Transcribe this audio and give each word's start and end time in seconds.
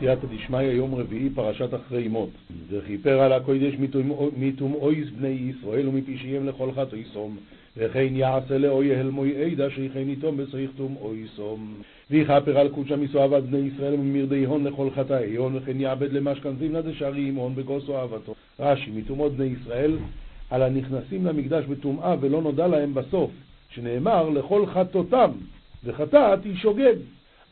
סייעתא 0.00 0.26
דשמיא, 0.26 0.60
יום 0.60 0.94
רביעי, 0.94 1.30
פרשת 1.30 1.74
אחרי 1.74 2.08
מות. 2.08 2.30
וכיפר 2.68 3.20
על 3.20 3.32
הקודש 3.32 3.74
מטומאויס 4.36 5.08
בני 5.18 5.28
ישראל 5.28 5.88
ומפשעיהם 5.88 6.46
לכל 6.46 6.72
חטאיסום, 6.72 7.36
וכן 7.76 8.08
יעשה 8.10 8.58
לאויהל 8.58 9.10
מויעדה 9.10 9.70
שיכן 9.70 10.08
איתום 10.08 10.36
בסריך 10.36 10.70
טומאויסום. 10.76 11.74
ויכפר 12.10 12.58
על 12.58 12.68
קודשא 12.68 12.94
מסואבת 12.94 13.42
בני 13.42 13.58
ישראל 13.58 13.94
וממרדי 13.94 14.44
הון 14.44 14.64
לכל 14.64 14.88
חטאי 14.90 15.36
הון, 15.36 15.56
וכן 15.56 15.80
יעבד 15.80 16.12
למשכנתים 16.12 16.74
לדשרים 16.74 17.34
הון 17.34 17.54
בגוסו 17.54 17.96
אהבתו. 17.96 18.34
רש"י, 18.60 18.90
מטומאות 18.90 19.32
בני 19.32 19.54
ישראל, 19.60 19.96
על 20.50 20.62
הנכנסים 20.62 21.26
למקדש 21.26 21.64
בטומאה 21.64 22.14
ולא 22.20 22.42
נודע 22.42 22.66
להם 22.66 22.94
בסוף, 22.94 23.30
שנאמר 23.70 24.28
לכל 24.28 24.66
חטאותם, 24.66 25.30
וחטאת 25.84 26.44
היא 26.44 26.56
שוגג. 26.56 26.94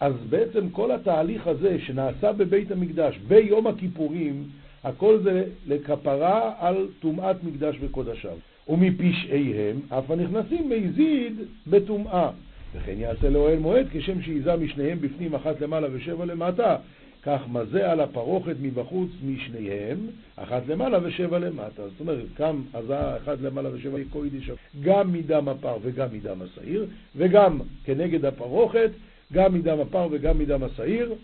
אז 0.00 0.12
בעצם 0.28 0.68
כל 0.70 0.90
התהליך 0.90 1.46
הזה 1.46 1.78
שנעשה 1.78 2.32
בבית 2.32 2.70
המקדש 2.70 3.18
ביום 3.28 3.66
הכיפורים, 3.66 4.44
הכל 4.84 5.18
זה 5.22 5.44
לכפרה 5.66 6.52
על 6.58 6.88
טומאת 7.00 7.44
מקדש 7.44 7.76
וקודשיו. 7.80 8.36
ומפשעיהם 8.68 9.80
אף 9.88 10.10
הנכנסים 10.10 10.70
מזיד 10.70 11.34
בטומאה. 11.66 12.30
וכן 12.74 12.94
יעשה 12.98 13.30
לאוהל 13.30 13.58
מועד 13.58 13.86
כשם 13.92 14.22
שיזה 14.22 14.56
משניהם 14.56 14.98
בפנים 15.00 15.34
אחת 15.34 15.60
למעלה 15.60 15.88
ושבע 15.92 16.24
למטה. 16.24 16.76
כך 17.22 17.40
מזה 17.48 17.90
על 17.90 18.00
הפרוכת 18.00 18.56
מבחוץ 18.62 19.10
משניהם, 19.26 19.98
אחת 20.36 20.62
למעלה 20.68 20.98
ושבע 21.02 21.38
למטה. 21.38 21.88
זאת 21.88 22.00
אומרת, 22.00 22.24
קם 22.34 22.62
עזה 22.72 23.16
אחת 23.16 23.40
למעלה 23.40 23.74
ושבע 23.74 23.98
קוידיש, 24.10 24.50
גם 24.80 25.12
מדם 25.12 25.48
הפר 25.48 25.76
וגם 25.82 26.08
מדם 26.12 26.42
השעיר, 26.42 26.86
וגם 27.16 27.60
כנגד 27.84 28.24
הפרוכת 28.24 28.90
גם 29.32 29.54
מדם 29.54 29.80
הפר 29.80 30.08
וגם 30.10 30.38
מדם 30.38 30.62
השעיר, 30.62 31.14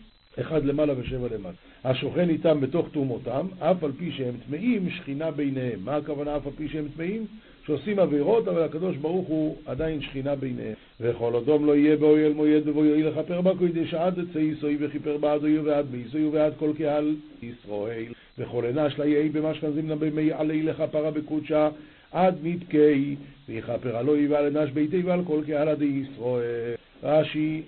אחד 0.41 0.65
למעלה 0.65 0.95
ושבע 0.99 1.29
למטה. 1.35 1.57
השוכן 1.85 2.29
איתם 2.29 2.61
בתוך 2.61 2.89
תרומותם, 2.93 3.47
אף 3.59 3.85
על 3.85 3.93
פי 3.93 4.13
שהם 4.13 4.35
טמאים, 4.49 4.91
שכינה 4.91 5.31
ביניהם. 5.31 5.81
מה 5.85 5.97
הכוונה 5.97 6.37
אף 6.37 6.47
על 6.47 6.53
פי 6.57 6.69
שהם 6.69 6.89
טמאים? 6.97 7.27
שעושים 7.67 7.99
עבירות, 7.99 8.49
אבל 8.49 8.63
הקדוש 8.63 8.97
ברוך 8.97 9.29
הוא 9.29 9.57
עדיין 9.67 10.03
שכינה 10.03 10.37
ביניהם. 10.37 10.75
וכל 11.01 11.37
אדום 11.37 11.67
לא 11.67 11.77
יהיה 11.77 11.97
באויל 11.97 12.33
מויד 12.33 12.69
ובו 12.69 12.85
יועיל 12.85 13.09
לכפר 13.09 13.41
בקודש 13.41 13.95
עד 13.95 14.21
צאיסוי 14.33 14.77
וכיפר 14.81 15.17
בעד 15.17 15.43
אויו 15.43 15.65
ועד 15.65 15.87
ביסוי 15.87 16.29
ועד 16.29 16.53
כל 16.59 16.71
קהל 16.79 17.15
ישראל. 17.43 18.13
וכל 18.39 18.65
אנש 18.65 18.99
לה 18.99 19.07
יהי 19.07 19.29
במשכן 19.29 19.71
זמנה 19.71 19.97
במי 19.97 20.33
עלי 20.33 20.63
לכפרה 20.63 21.11
בקודשה 21.11 21.69
עד 22.13 22.35
מתקי 22.43 23.17
ויכפר 23.49 23.97
עלוי 23.97 24.27
ועל 24.27 24.57
אנש 24.57 24.71
ביתי 24.71 25.03
ועל 25.03 25.21
כל 25.25 25.41
קהל 25.47 25.69
עדי 25.69 25.85
ישראל. 25.85 26.75
רש"י, 27.03 27.63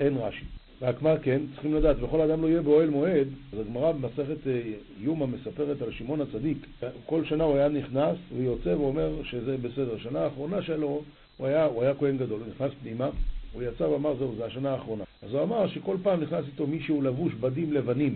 אין 0.00 0.16
רש"י. 0.16 0.44
רק 0.82 1.02
מה 1.02 1.18
כן, 1.18 1.40
צריכים 1.52 1.74
לדעת, 1.74 1.96
וכל 2.02 2.20
אדם 2.20 2.42
לא 2.42 2.48
יהיה 2.48 2.62
באוהל 2.62 2.90
מועד, 2.90 3.28
אז 3.52 3.58
הגמרא 3.58 3.92
במסכת 3.92 4.46
אה, 4.46 4.60
יומא 5.00 5.26
מספרת 5.26 5.82
על 5.82 5.92
שמעון 5.92 6.20
הצדיק. 6.20 6.66
כל 7.06 7.24
שנה 7.24 7.44
הוא 7.44 7.56
היה 7.56 7.68
נכנס 7.68 8.16
ויוצא 8.36 8.68
ואומר 8.68 9.22
שזה 9.22 9.56
בסדר. 9.56 9.98
שנה 9.98 10.20
האחרונה 10.20 10.62
שלו, 10.62 11.02
הוא 11.36 11.46
היה, 11.46 11.64
הוא 11.64 11.82
היה 11.82 11.94
כהן 11.94 12.16
גדול, 12.16 12.40
הוא 12.40 12.48
נכנס 12.54 12.72
פנימה, 12.82 13.08
הוא 13.52 13.62
יצא 13.62 13.84
ואמר 13.84 14.14
זהו, 14.18 14.34
זו 14.36 14.44
השנה 14.44 14.70
האחרונה. 14.70 15.04
אז 15.22 15.34
הוא 15.34 15.42
אמר 15.42 15.68
שכל 15.68 15.96
פעם 16.02 16.20
נכנס 16.20 16.44
איתו 16.46 16.66
מישהו 16.66 17.02
לבוש 17.02 17.34
בדים 17.34 17.72
לבנים, 17.72 18.14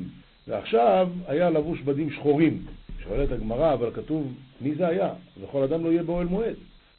ועכשיו 0.48 1.08
היה 1.26 1.50
לבוש 1.50 1.80
בדים 1.80 2.10
שחורים. 2.10 2.62
שואלת 3.04 3.32
הגמרא, 3.32 3.74
אבל 3.74 3.90
כתוב 3.94 4.32
מי 4.60 4.74
זה 4.74 4.88
היה? 4.88 5.10
וכל 5.40 5.62
אדם 5.62 5.84
לא 5.84 5.90
יהיה 5.90 6.02
באוהל 6.02 6.26
מועד. 6.26 6.54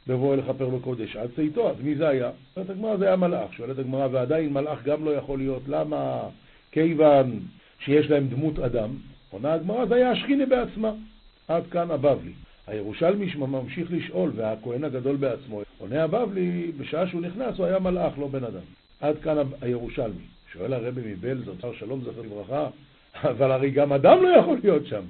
בבואו 0.08 0.36
לכפר 0.36 0.70
בקודש 0.70 1.16
עד 1.16 1.30
צאתו, 1.36 1.70
אז 1.70 1.76
מי 1.84 1.96
זה 1.96 2.08
היה? 2.08 2.32
אומרת 2.56 2.70
הגמרא 2.70 2.98
זה 2.98 3.06
היה 3.06 3.16
מלאך, 3.16 3.54
שואלת 3.54 3.80
הגמרא, 3.80 4.08
ועדיין 4.12 4.54
מלאך 4.54 4.84
גם 4.84 5.06
לא 5.06 5.12
יכול 5.12 5.38
להיות, 5.38 5.62
למה? 5.68 6.22
כיוון 6.72 7.40
שיש 7.80 8.10
להם 8.10 8.28
דמות 8.28 8.60
אדם, 8.60 8.90
עונה 9.30 9.54
הגמרא, 9.54 9.86
זה 9.86 9.96
היה 9.96 10.12
השכינה 10.12 10.46
בעצמה. 10.46 10.92
עד 11.48 11.64
כאן 11.72 11.92
הבבלי. 11.92 12.32
הירושלמי 12.68 13.34
ממשיך 13.36 13.92
לשאול, 13.92 14.32
והכהן 14.36 14.84
הגדול 14.84 15.16
בעצמו, 15.16 15.62
עונה 15.78 16.04
הבבלי, 16.04 16.72
בשעה 16.78 17.08
שהוא 17.08 17.22
נכנס 17.22 17.58
הוא 17.58 17.66
היה 17.66 17.80
מלאך, 17.80 18.14
לא 18.20 18.28
בן 18.28 18.44
אדם. 18.44 18.62
עד 19.02 19.16
כאן 19.24 19.38
הירושלמי. 19.62 20.24
שואל 20.54 20.74
הרבי 20.74 21.02
מבלזר, 21.06 21.52
שר 21.62 21.74
שלום 21.74 22.02
זכר 22.02 22.22
לברכה, 22.22 22.68
אבל 23.32 23.52
הרי 23.52 23.72
גם 23.72 23.94
אדם 23.94 24.24
לא 24.24 24.38
יכול 24.40 24.58
להיות 24.64 24.86
שם. 24.86 25.02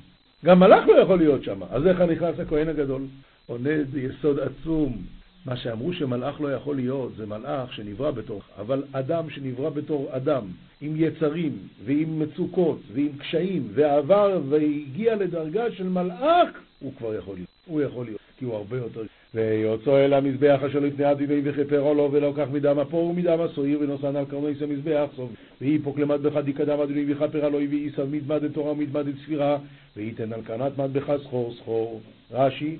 גם 0.46 0.60
מלאך 0.60 0.88
לא 0.88 1.02
יכול 1.02 1.18
להיות 1.18 1.44
שם. 1.44 1.64
אז 1.72 1.88
איך 1.88 2.02
נכנס 2.02 2.40
הכהן 2.40 2.70
הגדול? 2.70 3.02
עונה 3.48 3.70
יסוד 3.96 4.40
עצום. 4.40 5.02
מה 5.46 5.58
שאמרו 5.58 5.94
שמלאך 5.94 6.42
לא 6.42 6.54
יכול 6.54 6.76
להיות, 6.76 7.12
זה 7.18 7.26
מלאך 7.26 7.74
שנברא 7.74 8.12
בתור, 8.12 8.42
אבל 8.58 8.84
אדם 8.92 9.30
שנברא 9.30 9.70
בתור 9.70 10.08
אדם, 10.12 10.44
עם 10.82 10.94
יצרים 10.96 11.58
ועם 11.86 12.20
מצוקות 12.20 12.80
ועם 12.94 13.18
קשיים, 13.18 13.68
ועבר 13.74 14.42
והגיע 14.50 15.16
לדרגה 15.16 15.72
של 15.72 15.90
מלאך, 15.90 16.50
הוא 16.80 16.94
כבר 16.98 17.16
יכול 17.16 17.36
להיות. 17.36 17.50
הוא 17.66 17.82
יכול 17.82 18.06
להיות, 18.06 18.20
כי 18.38 18.46
הוא 18.46 18.56
הרבה 18.56 18.78
יותר... 18.78 19.02
ויוצאו 19.36 19.98
אל 19.98 20.14
המזבח 20.14 20.60
אשר 20.64 20.80
לפני 20.80 21.12
אביבי 21.12 21.42
וכפרו 21.44 21.94
לו 21.94 22.10
ולא 22.12 22.34
כך 22.38 22.48
מדם 22.52 22.80
אפור 22.80 23.10
ומדם 23.10 23.42
הסועיר 23.42 23.80
ונוסן 23.82 24.16
על 24.16 24.26
קרנו 24.26 24.48
איסה 24.48 24.66
מזבח 24.66 25.06
סוף 25.16 25.32
ויהי 25.62 25.80
פה 25.84 25.94
כלמטבך 25.96 26.38
דיקדם 26.38 26.80
אדוני 26.80 27.14
וכפר 27.14 27.48
אלוהי 27.48 27.68
ואיסה 27.68 28.06
מדמד 28.06 28.48
תורה 28.48 28.72
ומדמד 28.72 29.06
ספירה 29.24 29.58
וייתן 29.98 30.34
על 30.34 30.42
קרנת 30.42 30.78
מטבך 30.78 31.12
סחור 31.24 31.54
סחור 31.54 32.02
רש"י 32.32 32.78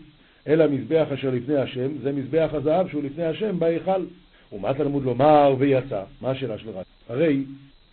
אל 0.48 0.62
המזבח 0.62 1.08
אשר 1.14 1.30
לפני 1.30 1.56
השם, 1.56 1.98
זה 2.04 2.12
מזבח 2.12 2.50
הזהב 2.54 2.88
שהוא 2.90 3.04
לפני 3.04 3.24
השם 3.24 3.60
בהיכל. 3.60 4.06
ומה 4.54 4.74
תלמוד 4.74 5.04
לומר 5.04 5.56
ויצא? 5.60 6.04
מה 6.22 6.30
השאלה 6.30 6.58
של 6.58 6.70
רש"י? 6.70 6.90
הרי 7.10 7.44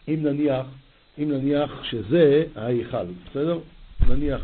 אם 0.09 0.19
נניח, 0.23 0.67
אם 1.19 1.31
נניח 1.33 1.85
שזה 1.85 2.45
ההיכל, 2.57 3.07
בסדר? 3.31 3.59
נניח, 4.09 4.43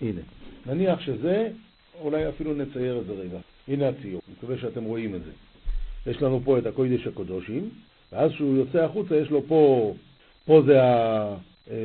הנה, 0.00 0.20
נניח 0.66 1.00
שזה, 1.00 1.48
אולי 2.00 2.28
אפילו 2.28 2.54
נצייר 2.54 2.98
את 2.98 3.06
זה 3.06 3.12
רגע. 3.12 3.38
הנה 3.68 3.88
הציור, 3.88 4.22
מקווה 4.32 4.58
שאתם 4.58 4.84
רואים 4.84 5.14
את 5.14 5.20
זה. 5.24 5.30
יש 6.10 6.22
לנו 6.22 6.40
פה 6.44 6.58
את 6.58 6.66
הקודש 6.66 7.06
הקודשים, 7.06 7.70
ואז 8.12 8.30
כשהוא 8.32 8.56
יוצא 8.56 8.84
החוצה 8.84 9.16
יש 9.16 9.30
לו 9.30 9.42
פה, 9.48 9.94
פה 10.44 10.62
זה, 10.66 10.82
ה, 10.82 11.34
אה, 11.70 11.76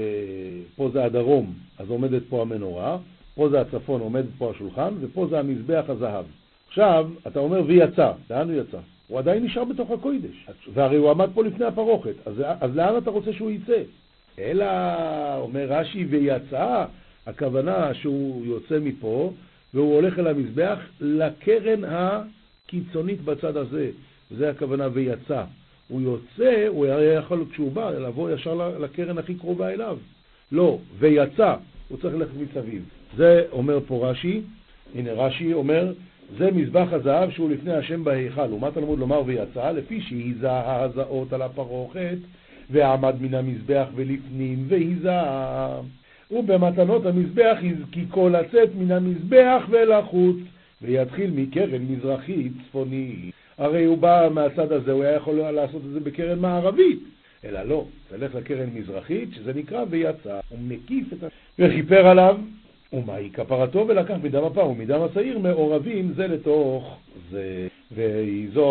פה 0.76 0.90
זה 0.94 1.06
הדרום, 1.06 1.54
אז 1.78 1.90
עומדת 1.90 2.22
פה 2.30 2.42
המנורה, 2.42 2.98
פה 3.36 3.50
זה 3.50 3.62
הצפון, 3.62 4.02
עומד 4.02 4.26
פה 4.38 4.52
השולחן, 4.56 4.94
ופה 5.02 5.28
זה 5.30 5.40
המזבח 5.40 5.84
הזהב. 5.88 6.26
עכשיו, 6.68 7.10
אתה 7.28 7.40
אומר 7.40 7.62
ויצא, 7.68 8.12
לאן 8.30 8.50
הוא 8.50 8.62
יצא? 8.62 8.78
הוא 9.08 9.20
עדיין 9.20 9.44
נשאר 9.44 9.64
בתוך 9.64 9.92
הקוידש, 9.92 10.48
והרי 10.74 10.98
הוא 10.98 11.12
עמד 11.12 11.30
פה 11.34 11.44
לפני 11.44 11.66
הפרוכת, 11.66 12.16
אז, 12.26 12.34
אז 12.62 12.76
לאן 12.76 12.98
אתה 12.98 13.10
רוצה 13.10 13.34
שהוא 13.34 13.52
יצא? 13.52 13.82
אלא, 14.40 14.66
אומר 15.38 15.66
רש"י, 15.70 16.06
ויצא, 16.06 16.86
הכוונה 17.26 17.94
שהוא 17.94 18.46
יוצא 18.46 18.80
מפה, 18.80 19.34
והוא 19.74 19.96
הולך 19.96 20.20
אל 20.20 20.28
המזבח 20.28 20.80
לקרן 21.02 21.82
הקיצונית 21.84 23.22
בצד 23.22 23.58
הזה, 23.58 23.90
וזה 24.32 24.50
הכוונה 24.50 24.88
ויצא. 24.94 25.44
הוא 25.88 26.02
יוצא, 26.02 26.66
הוא 26.68 26.86
היה 26.86 27.14
יכול 27.14 27.46
כשהוא 27.52 27.72
בא 27.72 27.90
לבוא 27.90 28.30
ישר 28.30 28.78
לקרן 28.80 29.18
הכי 29.18 29.36
קרובה 29.36 29.70
אליו. 29.70 29.98
לא, 30.52 30.78
ויצא, 31.00 31.56
הוא 31.94 32.02
צריך 32.02 32.16
ללכת 32.16 32.32
מסביב. 32.42 32.84
זה 33.18 33.44
אומר 33.52 33.80
פה 33.88 34.10
רש"י, 34.10 34.42
הנה 34.96 35.12
רש"י 35.14 35.54
אומר, 35.54 35.94
זה 36.38 36.52
מזבח 36.52 36.88
הזהב 36.92 37.30
שהוא 37.30 37.50
לפני 37.50 37.74
השם 37.74 38.04
בהיכל. 38.04 38.54
ומה 38.54 38.72
תלמוד 38.72 39.00
לומר 39.00 39.22
ויצא? 39.26 39.72
לפי 39.72 40.02
שהיזה 40.02 40.52
ההזעות 40.52 41.34
על 41.34 41.42
הפרוכת, 41.42 42.18
ועמד 42.70 43.16
מן 43.22 43.34
המזבח 43.34 43.86
ולפנים, 43.96 44.66
והיזה. 44.68 45.20
ובמתנות 46.32 47.06
המזבח 47.06 47.58
הזקיקו 47.64 48.30
לצאת 48.30 48.70
מן 48.76 48.92
המזבח 48.92 49.64
ולחוץ, 49.70 50.38
ויתחיל 50.82 51.32
מקרן 51.36 51.82
מזרחית 51.82 52.52
צפונית. 52.68 53.34
הרי 53.58 53.86
הוא 53.86 53.98
בא 53.98 54.30
מהצד 54.32 54.72
הזה, 54.72 54.92
הוא 54.92 55.04
היה 55.04 55.16
יכול 55.16 55.36
לעשות 55.36 55.82
את 55.86 55.92
זה 55.92 56.00
בקרן 56.00 56.40
מערבית. 56.40 57.00
אלא 57.46 57.64
לא, 57.64 57.86
תלך 58.10 58.36
לקרן 58.36 58.70
מזרחית, 58.74 59.30
שזה 59.34 59.54
נקרא 59.54 59.86
ויצא, 59.90 60.40
הוא 60.50 60.60
מקיף 60.68 61.14
את 61.14 61.24
ה... 61.24 61.28
וכיפר 61.60 62.08
עליו 62.08 62.38
ומהי 62.94 63.30
כפרתו 63.30 63.86
ולקח 63.88 64.16
מדם 64.24 64.44
הפר 64.44 64.70
ומדם 64.70 65.02
השעיר 65.02 65.40
מעורבים 65.40 66.14
זה 66.16 66.28
לתוך 66.28 66.98
זה. 67.32 67.68
ואיזו 67.96 68.66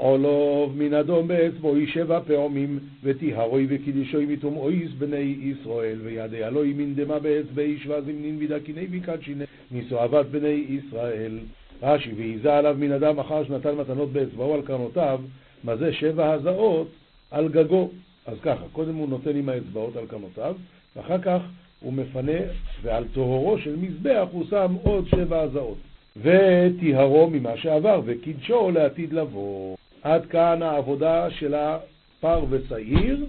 עולוב 0.00 0.76
מן 0.76 0.94
אדום 0.94 1.28
באצבו 1.28 1.74
שבע 1.86 2.20
פעמים 2.26 2.78
וטיהרוי 3.02 3.66
וקידישוי 3.68 4.26
מטומאויס 4.26 4.92
בני 4.98 5.36
ישראל 5.40 5.98
וידי 6.04 6.44
אלוהי 6.44 6.72
מן 6.72 6.94
דמה 6.94 7.18
באצבעי 7.18 7.78
שווה 7.78 8.00
זמנין 8.00 8.36
ודקיני 8.40 8.86
וקדשיני 8.90 9.44
מסואבת 9.72 10.26
בני 10.26 10.64
ישראל. 10.68 11.38
רש"י 11.82 12.12
ועיזה 12.16 12.56
עליו 12.56 12.76
מן 12.78 12.92
אדם 12.92 13.18
אחר 13.18 13.44
שנתן 13.44 13.74
מתנות 13.74 14.12
באצבעו 14.12 14.54
על 14.54 14.62
קרנותיו 14.62 15.20
מה 15.64 15.76
זה 15.76 15.92
שבע 15.92 16.32
הזעות 16.32 16.88
על 17.30 17.48
גגו. 17.48 17.90
אז 18.28 18.36
ככה, 18.42 18.64
קודם 18.72 18.94
הוא 18.94 19.08
נותן 19.08 19.36
עם 19.36 19.48
האצבעות 19.48 19.96
על 19.96 20.06
קרנותיו 20.06 20.56
ואחר 20.96 21.18
כך 21.18 21.40
הוא 21.80 21.92
מפנה, 21.92 22.40
ועל 22.82 23.04
טהורו 23.14 23.58
של 23.58 23.76
מזבח 23.76 24.26
הוא 24.32 24.44
שם 24.50 24.74
עוד 24.82 25.08
שבע 25.08 25.40
הזעות. 25.40 25.78
וטיהרו 26.22 27.30
ממה 27.30 27.56
שעבר, 27.56 28.00
וקידשו 28.04 28.70
לעתיד 28.70 29.12
לבוא. 29.12 29.76
עד 30.02 30.26
כאן 30.26 30.62
העבודה 30.62 31.30
של 31.30 31.54
הפר 31.54 32.44
ושעיר, 32.50 33.26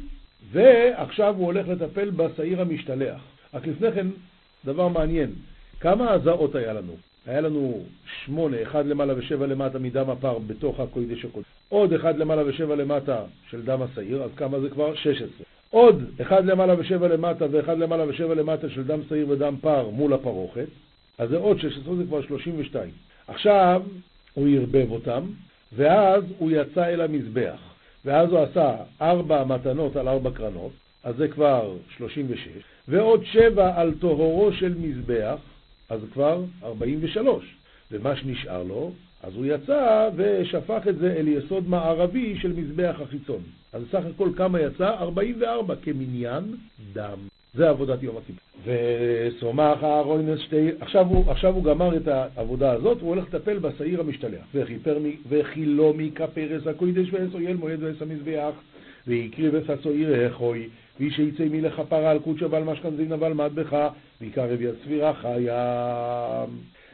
ועכשיו 0.51 1.35
הוא 1.37 1.45
הולך 1.45 1.67
לטפל 1.67 2.09
בשעיר 2.09 2.61
המשתלח. 2.61 3.21
רק 3.53 3.67
לפני 3.67 3.91
כן, 3.91 4.07
דבר 4.65 4.87
מעניין, 4.87 5.31
כמה 5.79 6.11
הזעות 6.11 6.55
היה 6.55 6.73
לנו? 6.73 6.93
היה 7.25 7.41
לנו 7.41 7.83
שמונה, 8.25 8.61
אחד 8.61 8.85
למעלה 8.85 9.13
ושבע 9.17 9.47
למטה 9.47 9.79
מדם 9.79 10.09
הפר 10.09 10.39
בתוך 10.39 10.79
הקוידש 10.79 11.25
הקודש. 11.25 11.47
עוד 11.69 11.93
אחד 11.93 12.17
למעלה 12.17 12.43
ושבע 12.45 12.75
למטה 12.75 13.23
של 13.49 13.61
דם 13.61 13.81
השעיר, 13.81 14.23
אז 14.23 14.31
כמה 14.35 14.59
זה 14.59 14.69
כבר? 14.69 14.95
שש 14.95 15.15
עשרה. 15.15 15.45
עוד 15.69 16.03
אחד 16.21 16.45
למעלה 16.45 16.79
ושבע 16.79 17.07
למטה 17.07 17.45
ואחד 17.51 17.77
למעלה 17.77 18.07
ושבע 18.07 18.35
למטה 18.35 18.69
של 18.69 18.83
דם 18.83 18.99
שעיר 19.09 19.29
ודם 19.29 19.55
פר 19.61 19.89
מול 19.89 20.13
הפרוכת, 20.13 20.67
אז 21.17 21.29
זה 21.29 21.37
עוד 21.37 21.59
שש 21.59 21.77
עשרה, 21.77 21.95
זה 21.95 22.03
כבר 22.03 22.21
שלושים 22.21 22.55
ושתיים. 22.57 22.91
עכשיו 23.27 23.81
הוא 24.33 24.47
ערבב 24.47 24.91
אותם, 24.91 25.23
ואז 25.75 26.23
הוא 26.37 26.51
יצא 26.51 26.85
אל 26.85 27.01
המזבח, 27.01 27.59
ואז 28.05 28.31
הוא 28.31 28.39
עשה 28.39 28.75
ארבע 29.01 29.43
מתנות 29.43 29.95
על 29.95 30.07
ארבע 30.07 30.31
קרנות, 30.31 30.71
אז 31.03 31.15
זה 31.15 31.27
כבר 31.27 31.73
שלושים 31.97 32.25
ושש, 32.29 32.63
ועוד 32.87 33.25
שבע 33.25 33.81
על 33.81 33.93
טהורו 33.99 34.53
של 34.53 34.73
מזבח, 34.79 35.37
אז 35.89 35.99
כבר 36.13 36.41
43. 36.63 37.55
ומה 37.91 38.15
שנשאר 38.15 38.63
לו, 38.63 38.91
אז 39.23 39.35
הוא 39.35 39.45
יצא 39.45 40.09
ושפך 40.15 40.81
את 40.89 40.97
זה 40.97 41.13
אל 41.13 41.27
יסוד 41.27 41.69
מערבי 41.69 42.37
של 42.41 42.53
מזבח 42.53 42.95
החיצון. 43.01 43.41
אז 43.73 43.83
סך 43.91 44.03
הכל 44.15 44.29
כמה 44.37 44.61
יצא? 44.61 44.89
44 44.89 45.75
כמניין 45.75 46.43
דם. 46.93 47.17
זה 47.53 47.69
עבודת 47.69 48.03
יום 48.03 48.17
הכיפור. 48.17 48.43
וסומך 48.65 49.83
אהרון 49.83 50.37
שתי... 50.37 50.69
עכשיו 50.79 51.05
הוא, 51.05 51.31
עכשיו 51.31 51.55
הוא 51.55 51.63
גמר 51.63 51.97
את 51.97 52.07
העבודה 52.07 52.71
הזאת, 52.71 53.01
הוא 53.01 53.09
הולך 53.09 53.33
לטפל 53.33 53.59
בשעיר 53.59 53.99
המשתלח. 53.99 54.55
וכילו 55.29 55.93
מכפרס 55.97 56.67
הקוידש 56.67 57.07
ואסויל 57.11 57.57
מועד 57.57 57.83
ואס 57.83 58.01
המזבח, 58.01 58.51
והקריב 59.07 59.55
את 59.55 59.69
הסועיר 59.69 60.25
החוי, 60.25 60.69
וישיצא 60.99 61.43
מלכפרה 61.51 62.11
על 62.11 62.19
קודשא 62.19 62.45
ועל 62.49 62.63
משכנזין 62.63 63.13
ועל 63.19 63.33
מטבחה, 63.33 63.89
ויקרב 64.21 64.61
יד 64.61 64.75
סבירה 64.83 65.13
חיה. 65.13 66.45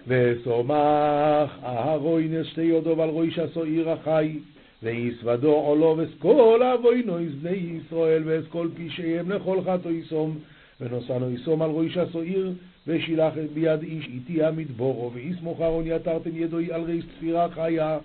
וסומך 0.08 1.52
אהרוינס 1.64 2.48
שתי 2.48 2.62
יודו 2.62 2.98
ועל 2.98 3.10
ראש 3.10 3.40
הסועיר 3.40 3.90
החי. 3.90 4.40
ויסבדו 4.84 5.52
עולו 5.52 5.98
וסכל 5.98 6.62
אבוינו 6.64 7.18
בני 7.42 7.52
ישראל 7.52 8.24
ואסכל 8.26 8.68
פשעיהם 8.76 9.32
לכל 9.32 9.58
חטו 9.66 9.92
יסום 9.92 10.38
ונוסענו 10.82 11.32
יסום 11.32 11.62
על 11.62 11.70
ראש 11.70 11.98
הסועיר 11.98 12.54
ושילח 12.88 13.34
ביד 13.54 13.84
איש 13.84 14.08
איתי 14.08 14.44
המדבורו 14.44 15.12
ויסמוך 15.14 15.62
אהרון 15.62 15.84
יתרתם 15.88 16.30
ידו 16.34 16.58
על 16.72 16.82
ריש 16.82 17.06
צפירה 17.18 17.50
חיה 17.50 17.98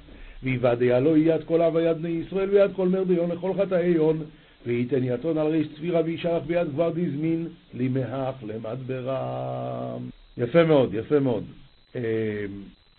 ויוודע 0.43 1.01
לו 1.01 1.17
יד 1.17 1.45
כל 1.45 1.63
אב 1.63 1.75
ויד 1.75 1.97
בני 1.97 2.09
ישראל 2.09 2.51
ויד 2.51 2.71
כל 2.77 2.89
מרדיון 2.89 3.31
לכל 3.31 3.53
חטאיון 3.55 4.23
וייתן 4.67 5.05
יתון 5.05 5.39
על 5.39 5.47
ריש 5.47 5.67
צפירה 5.77 6.01
וישלח 6.05 6.43
ביד 6.47 6.69
כבר 6.71 6.91
דזמין 6.91 7.49
למהך 7.75 8.35
למדברה. 8.47 9.97
יפה 10.39 10.65
מאוד, 10.65 10.95
יפה 10.95 11.21
מאוד. 11.21 11.45
אמ, 11.95 12.01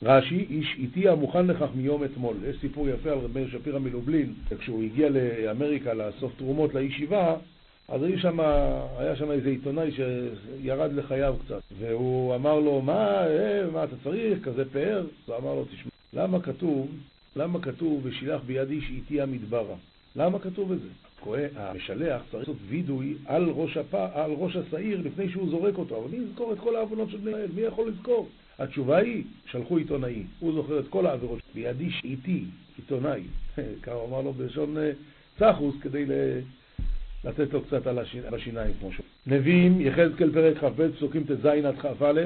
רש"י, 0.03 0.45
איש 0.49 0.75
איתי 0.77 1.09
המוכן 1.09 1.47
לכך 1.47 1.67
מיום 1.75 2.03
אתמול. 2.03 2.35
יש 2.49 2.55
סיפור 2.61 2.89
יפה 2.89 3.11
על 3.11 3.17
רבי 3.17 3.33
מאיר 3.33 3.49
שפירא 3.51 3.79
מלובלין, 3.79 4.33
כשהוא 4.59 4.83
הגיע 4.83 5.09
לאמריקה 5.09 5.93
לאסוף 5.93 6.31
תרומות 6.37 6.73
לישיבה, 6.73 7.35
אז 7.87 8.03
היה 8.03 8.19
שם, 8.19 8.39
היה 8.97 9.15
שם 9.15 9.31
איזה 9.31 9.49
עיתונאי 9.49 9.91
שירד 9.91 10.93
לחייו 10.93 11.35
קצת, 11.45 11.61
והוא 11.79 12.35
אמר 12.35 12.59
לו, 12.59 12.81
מה, 12.81 13.27
אה, 13.27 13.63
מה 13.73 13.83
אתה 13.83 13.95
צריך, 14.03 14.43
כזה 14.43 14.65
פאר? 14.71 15.05
הוא 15.25 15.35
אמר 15.35 15.55
לו, 15.55 15.65
תשמע, 15.65 15.91
למה 16.13 16.41
כתוב, 16.41 16.87
למה 17.35 17.61
כתוב, 17.61 18.01
ושילח 18.03 18.41
ביד 18.45 18.69
איש 18.69 18.89
איתי 18.89 19.21
המדברה? 19.21 19.75
למה 20.15 20.39
כתוב 20.39 20.71
את 20.71 20.79
זה? 20.81 20.87
המשלח 21.55 22.21
צריך 22.31 22.33
לעשות 22.33 22.57
וידוי 22.67 23.15
על 23.25 23.49
ראש. 23.49 23.77
על 24.13 24.31
ראש 24.31 24.55
השעיר 24.55 25.01
לפני 25.03 25.29
שהוא 25.29 25.49
זורק 25.49 25.77
אותו, 25.77 25.97
אבל 25.97 26.17
מי 26.17 26.25
יזכור 26.25 26.53
את 26.53 26.59
כל 26.59 26.75
העוונות 26.75 27.09
של 27.09 27.17
בני 27.17 27.31
ישראל? 27.31 27.49
מי 27.55 27.61
יכול 27.61 27.89
לזכור? 27.89 28.29
התשובה 28.61 28.97
היא, 28.97 29.23
שלחו 29.45 29.77
עיתונאי, 29.77 30.23
הוא 30.39 30.53
זוכר 30.53 30.79
את 30.79 30.87
כל 30.89 31.05
העבירות, 31.05 31.39
בידי 31.55 31.89
איתי, 32.03 32.43
עיתונאי, 32.77 33.21
ככה 33.83 33.95
הוא 33.95 34.07
אמר 34.07 34.21
לו 34.21 34.33
בלשון 34.33 34.77
אה, 34.77 34.91
צחוס 35.39 35.75
כדי 35.81 36.05
לתת 37.23 37.53
לו 37.53 37.61
קצת 37.61 37.87
על 37.87 37.99
השיניים 38.33 38.73
כמו 38.79 38.91
שהוא. 38.91 39.05
נביאים, 39.27 39.81
יחזקאל 39.81 40.31
פרק 40.31 40.57
כ"ב, 40.57 40.91
פסוקים 40.91 41.23
ט"ז 41.23 41.45
עד 41.45 41.75
כ"א, 41.79 42.21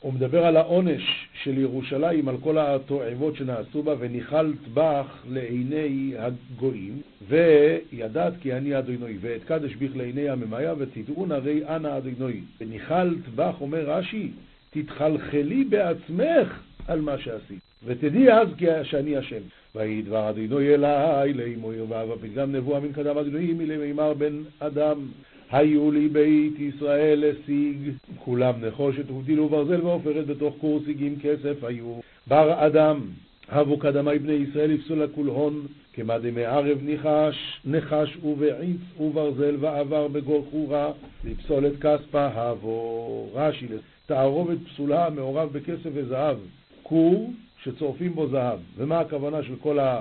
הוא 0.00 0.12
מדבר 0.12 0.46
על 0.46 0.56
העונש 0.56 1.28
של 1.42 1.58
ירושלים, 1.58 2.28
על 2.28 2.36
כל 2.40 2.58
התועבות 2.58 3.36
שנעשו 3.36 3.82
בה, 3.82 3.94
וניחלת 3.98 4.68
בך 4.74 5.22
לעיני 5.28 6.12
הגויים, 6.18 7.00
וידעת 7.28 8.32
כי 8.40 8.52
אני 8.52 8.78
אדוני, 8.78 9.16
ואתקדש 9.20 9.74
בך 9.74 9.96
לעיני 9.96 10.28
הממיה, 10.28 10.74
ותדעון 10.78 11.32
הרי 11.32 11.68
אנא 11.68 11.96
אדוני. 11.98 12.40
וניחלת 12.60 13.28
בך, 13.34 13.54
אומר 13.60 13.90
רש"י, 13.90 14.30
תתחלחלי 14.72 15.64
בעצמך 15.64 16.60
על 16.88 17.00
מה 17.00 17.18
שעשית, 17.18 17.60
ותדעי 17.84 18.32
אז 18.32 18.48
כי 18.58 18.66
שאני 18.82 19.16
השם. 19.16 19.42
ויהי 19.74 20.02
דבר 20.02 20.30
אדוני 20.30 20.74
אלי 20.74 21.32
לאמור 21.32 21.74
ירבב, 21.74 22.08
פתגם 22.20 22.52
נבואה 22.52 22.80
מן 22.80 22.92
קדם 22.92 23.18
אדוני 23.18 23.52
מלמימר 23.52 24.14
בן 24.14 24.42
אדם. 24.58 25.06
היו 25.50 25.90
לי 25.90 26.08
בית 26.08 26.58
ישראל 26.58 27.20
להשיג, 27.20 27.76
כולם 28.18 28.64
נחושת 28.64 29.10
ובדילו 29.10 29.48
ברזל 29.48 29.80
ועופרת 29.80 30.26
בתוך 30.26 30.54
קור 30.60 30.80
סיגים 30.84 31.16
כסף 31.22 31.64
היו. 31.64 32.00
בר 32.26 32.66
אדם, 32.66 33.00
הבו 33.48 33.78
קדמי 33.78 34.18
בני 34.18 34.32
ישראל 34.32 34.70
יפסו 34.70 34.96
לכולהון, 34.96 35.66
כמה 35.92 36.18
דמי 36.18 36.44
ערב 36.44 36.78
ניחש, 36.82 37.60
נחש 37.64 38.16
ובעיץ 38.22 39.00
וברזל 39.00 39.56
ועבר 39.60 40.08
בגול 40.08 40.40
חורה, 40.50 40.92
לפסול 41.24 41.66
את 41.66 41.72
כספה 41.80 42.26
הבו. 42.26 43.30
רש"י, 43.34 43.66
תערובת 44.12 44.58
פסולה 44.72 45.10
מעורב 45.10 45.52
בכסף 45.52 45.90
וזהב, 45.94 46.36
כור 46.82 47.32
שצורפים 47.62 48.14
בו 48.14 48.28
זהב. 48.28 48.58
ומה 48.76 49.00
הכוונה 49.00 49.42
של 49.42 49.56
כל, 49.56 49.78
ה... 49.78 50.00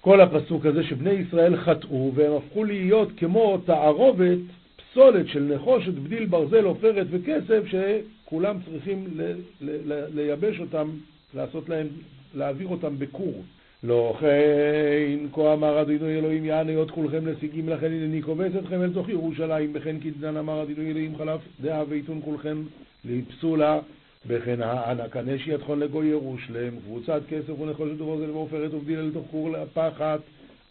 כל 0.00 0.20
הפסוק 0.20 0.66
הזה? 0.66 0.82
שבני 0.82 1.10
ישראל 1.10 1.56
חטאו 1.56 2.12
והם 2.14 2.32
הפכו 2.32 2.64
להיות 2.64 3.08
כמו 3.16 3.58
תערובת 3.64 4.38
פסולת 4.76 5.28
של 5.28 5.42
נחושת, 5.54 5.92
בדיל, 5.92 6.26
ברזל, 6.26 6.64
עופרת 6.64 7.06
וכסף, 7.10 7.62
שכולם 7.66 8.56
צריכים 8.64 9.06
ל, 9.16 9.22
ל, 9.60 9.92
ל, 9.92 10.04
לייבש 10.14 10.60
אותם, 10.60 10.90
לעשות 11.34 11.68
להם, 11.68 11.86
להעביר 12.34 12.68
אותם 12.68 12.98
בכור. 12.98 13.42
לא 13.84 14.16
כן, 14.20 15.26
כה 15.32 15.52
אמר 15.52 15.82
אדינו 15.82 16.06
אלוהים 16.06 16.44
יענה 16.44 16.76
עוד 16.76 16.90
כולכם 16.90 17.28
נשיגים 17.28 17.68
לכן 17.68 17.86
הנני 17.86 18.22
כובס 18.22 18.52
אתכם 18.58 18.82
אל 18.82 18.92
תוך 18.92 19.08
ירושלים, 19.08 19.70
וכן 19.74 19.96
כדנן 20.00 20.36
אמר 20.36 20.62
אדינו 20.62 20.82
אלוהים 20.82 21.16
חלף 21.16 21.40
דעה 21.60 21.84
ואיתון 21.88 22.20
כולכם 22.24 22.62
לפסולה, 23.04 23.78
וכן 24.26 24.62
הענה 24.62 25.08
כנש 25.08 25.46
ידכון 25.46 25.80
לגוי 25.80 26.06
ירושלם, 26.06 26.80
קבוצת 26.86 27.20
כסף 27.28 27.60
ונחושת 27.60 28.00
וברזל 28.00 28.30
ועופרת 28.30 28.74
ובדיל 28.74 28.98
אל 28.98 29.10
תוך 29.12 29.26
כור 29.30 29.50
לפחת, 29.50 30.20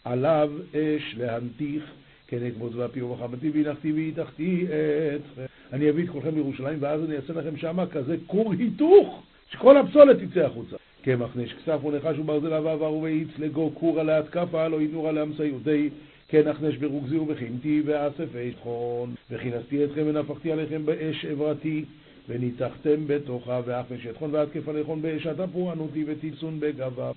עליו 0.04 0.50
אש 0.74 1.14
להנתיך 1.18 1.90
כן 2.26 2.46
אקבוץ 2.46 2.72
ואפי 2.74 3.02
וחמתי 3.02 3.50
והנחתי 3.50 3.92
והיתכתי 3.92 4.66
אתכם. 5.16 5.42
אני 5.72 5.90
אביא 5.90 6.04
את 6.04 6.10
כולכם 6.10 6.34
לירושלים 6.34 6.78
ואז 6.80 7.04
אני 7.04 7.16
אעשה 7.16 7.32
לכם 7.32 7.56
שמה 7.56 7.86
כזה 7.86 8.16
כור 8.26 8.52
היתוך 8.52 9.22
שכל 9.50 9.76
הפסולת 9.76 10.16
תצא 10.16 10.40
החוצה. 10.40 10.76
קמח 11.02 11.36
נש 11.36 11.52
כסף 11.52 11.84
ונחש 11.84 12.18
וברזל 12.18 12.52
ועבר 12.52 12.92
ובאיץ 12.92 13.28
לגו 13.38 13.70
כור 13.74 14.00
על 14.00 14.10
ההתקפה 14.10 14.68
לא 14.68 14.82
ינור 14.82 15.08
עליה 15.08 15.24
מסעיותי 15.24 15.88
כן 16.28 16.48
אכנש 16.48 16.76
ברוגזי 16.76 17.18
ובכימתי 17.18 17.82
ואסף 17.84 18.36
אשכון 18.36 19.14
וכינסתי 19.30 19.84
אתכם 19.84 20.02
ונפחתי 20.06 20.52
עליכם 20.52 20.86
באש 20.86 21.24
עברתי. 21.24 21.84
וניצחתם 22.30 23.06
בתוכה 23.06 23.60
ואכנש 23.64 24.06
אתכון 24.06 24.34
ואתקף 24.34 24.68
עליכון 24.68 25.02
באש 25.02 25.26
התפורענותי 25.26 26.04
ותיצון 26.06 26.60
בגבה. 26.60 27.12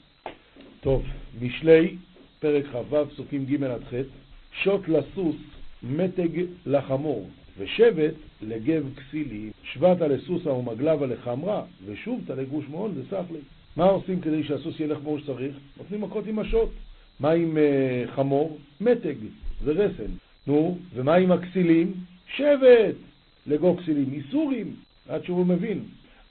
טוב, 0.82 1.04
משלי 1.42 1.96
פרק 2.40 2.66
כ"ו 2.66 3.06
פסוקים 3.10 3.46
ג' 3.46 3.64
עד 3.64 3.84
ח' 3.84 3.94
שוט 4.64 4.88
לסוס, 4.88 5.36
מתג 5.84 6.46
לחמור, 6.66 7.30
ושבט 7.58 8.14
לגב 8.42 8.84
כסילי, 8.96 9.50
שבטה 9.64 10.08
לסוסה 10.08 10.50
ומגלבה 10.50 11.06
לחמרה, 11.06 11.64
ושובתא 11.86 12.34
לגוש 12.34 12.66
מעון 12.70 12.94
וסחלי. 12.96 13.40
מה 13.78 13.84
עושים 13.84 14.22
כדי 14.22 14.44
שהסוס 14.44 14.80
ילך 14.80 14.98
כמו 14.98 15.20
שצריך? 15.20 15.56
נותנים 15.78 16.02
מכות 16.02 16.28
עם 16.28 16.40
השוט. 16.40 16.70
מה 17.20 17.32
עם 17.32 17.58
uh, 17.58 18.12
חמור? 18.12 18.58
מתג, 18.82 19.16
זה 19.64 19.72
רסן. 19.72 20.12
נו, 20.48 20.78
ומה 20.94 21.16
עם 21.16 21.32
הכסילים? 21.32 21.94
שבט! 22.36 22.96
לגו 23.48 23.78
כסילים, 23.78 24.14
איסורים, 24.14 24.76
עד 25.10 25.24
שהוא 25.24 25.46
מבין. 25.46 25.80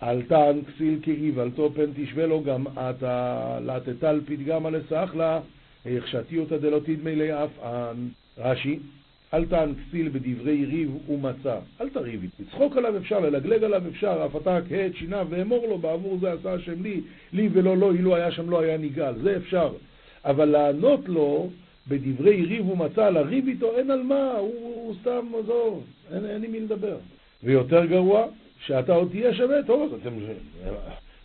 אל 0.02 0.22
תען 0.22 0.60
כסיל 0.62 0.98
כאיוולתו 1.02 1.70
פן 1.74 1.90
תשווה 1.94 2.26
לו 2.26 2.42
גם 2.42 2.66
עתה, 2.66 3.58
לטטל 3.64 4.20
פתגמה 4.26 4.70
לסחלה, 4.70 5.40
הכשתי 5.86 6.38
אותה 6.38 6.58
דלא 6.58 6.78
תדמי 6.78 7.16
לאפען. 7.16 7.96
רש"י, 8.38 8.78
אל 9.34 9.44
כסיל 9.44 10.08
בדברי 10.08 10.64
ריב 10.64 11.10
ומצה, 11.10 11.56
אל 11.80 11.88
תריב 11.88 12.22
איתי. 12.22 12.42
לצחוק 12.42 12.76
עליו 12.76 12.96
אפשר, 12.96 13.20
ללגלג 13.20 13.64
עליו 13.64 13.82
אפשר, 13.88 14.26
אף 14.26 14.36
אתה 14.36 14.58
כהה 14.68 14.86
את 14.86 14.96
שיניו 14.96 15.26
ואמור 15.30 15.66
לו, 15.68 15.78
בעבור 15.78 16.18
זה 16.20 16.32
עשה 16.32 16.52
השם 16.52 16.82
לי, 16.82 17.00
לי 17.32 17.48
ולא 17.52 17.76
לו, 17.76 17.92
אילו 17.92 18.16
היה 18.16 18.30
שם 18.30 18.50
לא 18.50 18.60
היה 18.60 18.78
נגאל, 18.78 19.14
זה 19.22 19.36
אפשר. 19.36 19.72
אבל 20.24 20.44
לענות 20.44 21.08
לו 21.08 21.50
בדברי 21.88 22.42
ריב 22.42 22.68
ומצא, 22.68 23.10
לריב 23.10 23.48
איתו 23.48 23.76
אין 23.76 23.90
על 23.90 24.02
מה, 24.02 24.32
הוא, 24.32 24.74
הוא 24.74 24.94
סתם, 25.00 25.26
עזוב, 25.38 25.84
אין, 26.12 26.24
אין 26.24 26.44
עם 26.44 26.52
מי 26.52 26.60
לדבר. 26.60 26.96
ויותר 27.42 27.84
גרוע, 27.84 28.26
שאתה 28.66 28.94
עוד 28.94 29.08
תהיה 29.10 29.34
שווה, 29.34 29.62
טוב, 29.62 29.94
אז 29.94 30.00
אתם... 30.00 30.14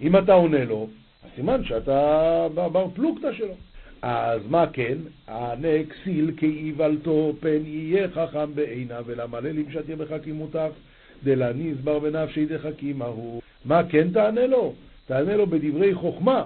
אם 0.01 0.17
אתה 0.17 0.33
עונה 0.33 0.65
לו, 0.65 0.87
אז 1.23 1.29
סימן 1.35 1.63
שאתה 1.63 2.47
בר 2.53 2.87
פלוגתא 2.95 3.33
שלו. 3.33 3.53
אז 4.09 4.41
מה 4.49 4.65
כן? 4.73 4.97
ענה 5.29 5.83
כסיל 5.89 6.31
כאיוולתו 6.37 7.33
פן 7.39 7.65
יהיה 7.65 8.07
חכם 8.09 8.55
בעיניו, 8.55 9.03
ולמלא 9.07 9.49
למשת 9.49 9.89
ימך 9.89 10.13
כמותך, 10.23 10.73
דלה 11.23 11.53
נזבר 11.53 11.99
בנפשי 11.99 12.45
דחכים 12.45 13.01
ההוא. 13.01 13.41
מה 13.65 13.81
כן 13.89 14.11
תענה 14.11 14.47
לו? 14.47 14.73
תענה 15.05 15.37
לו 15.37 15.47
בדברי 15.47 15.95
חוכמה. 15.95 16.45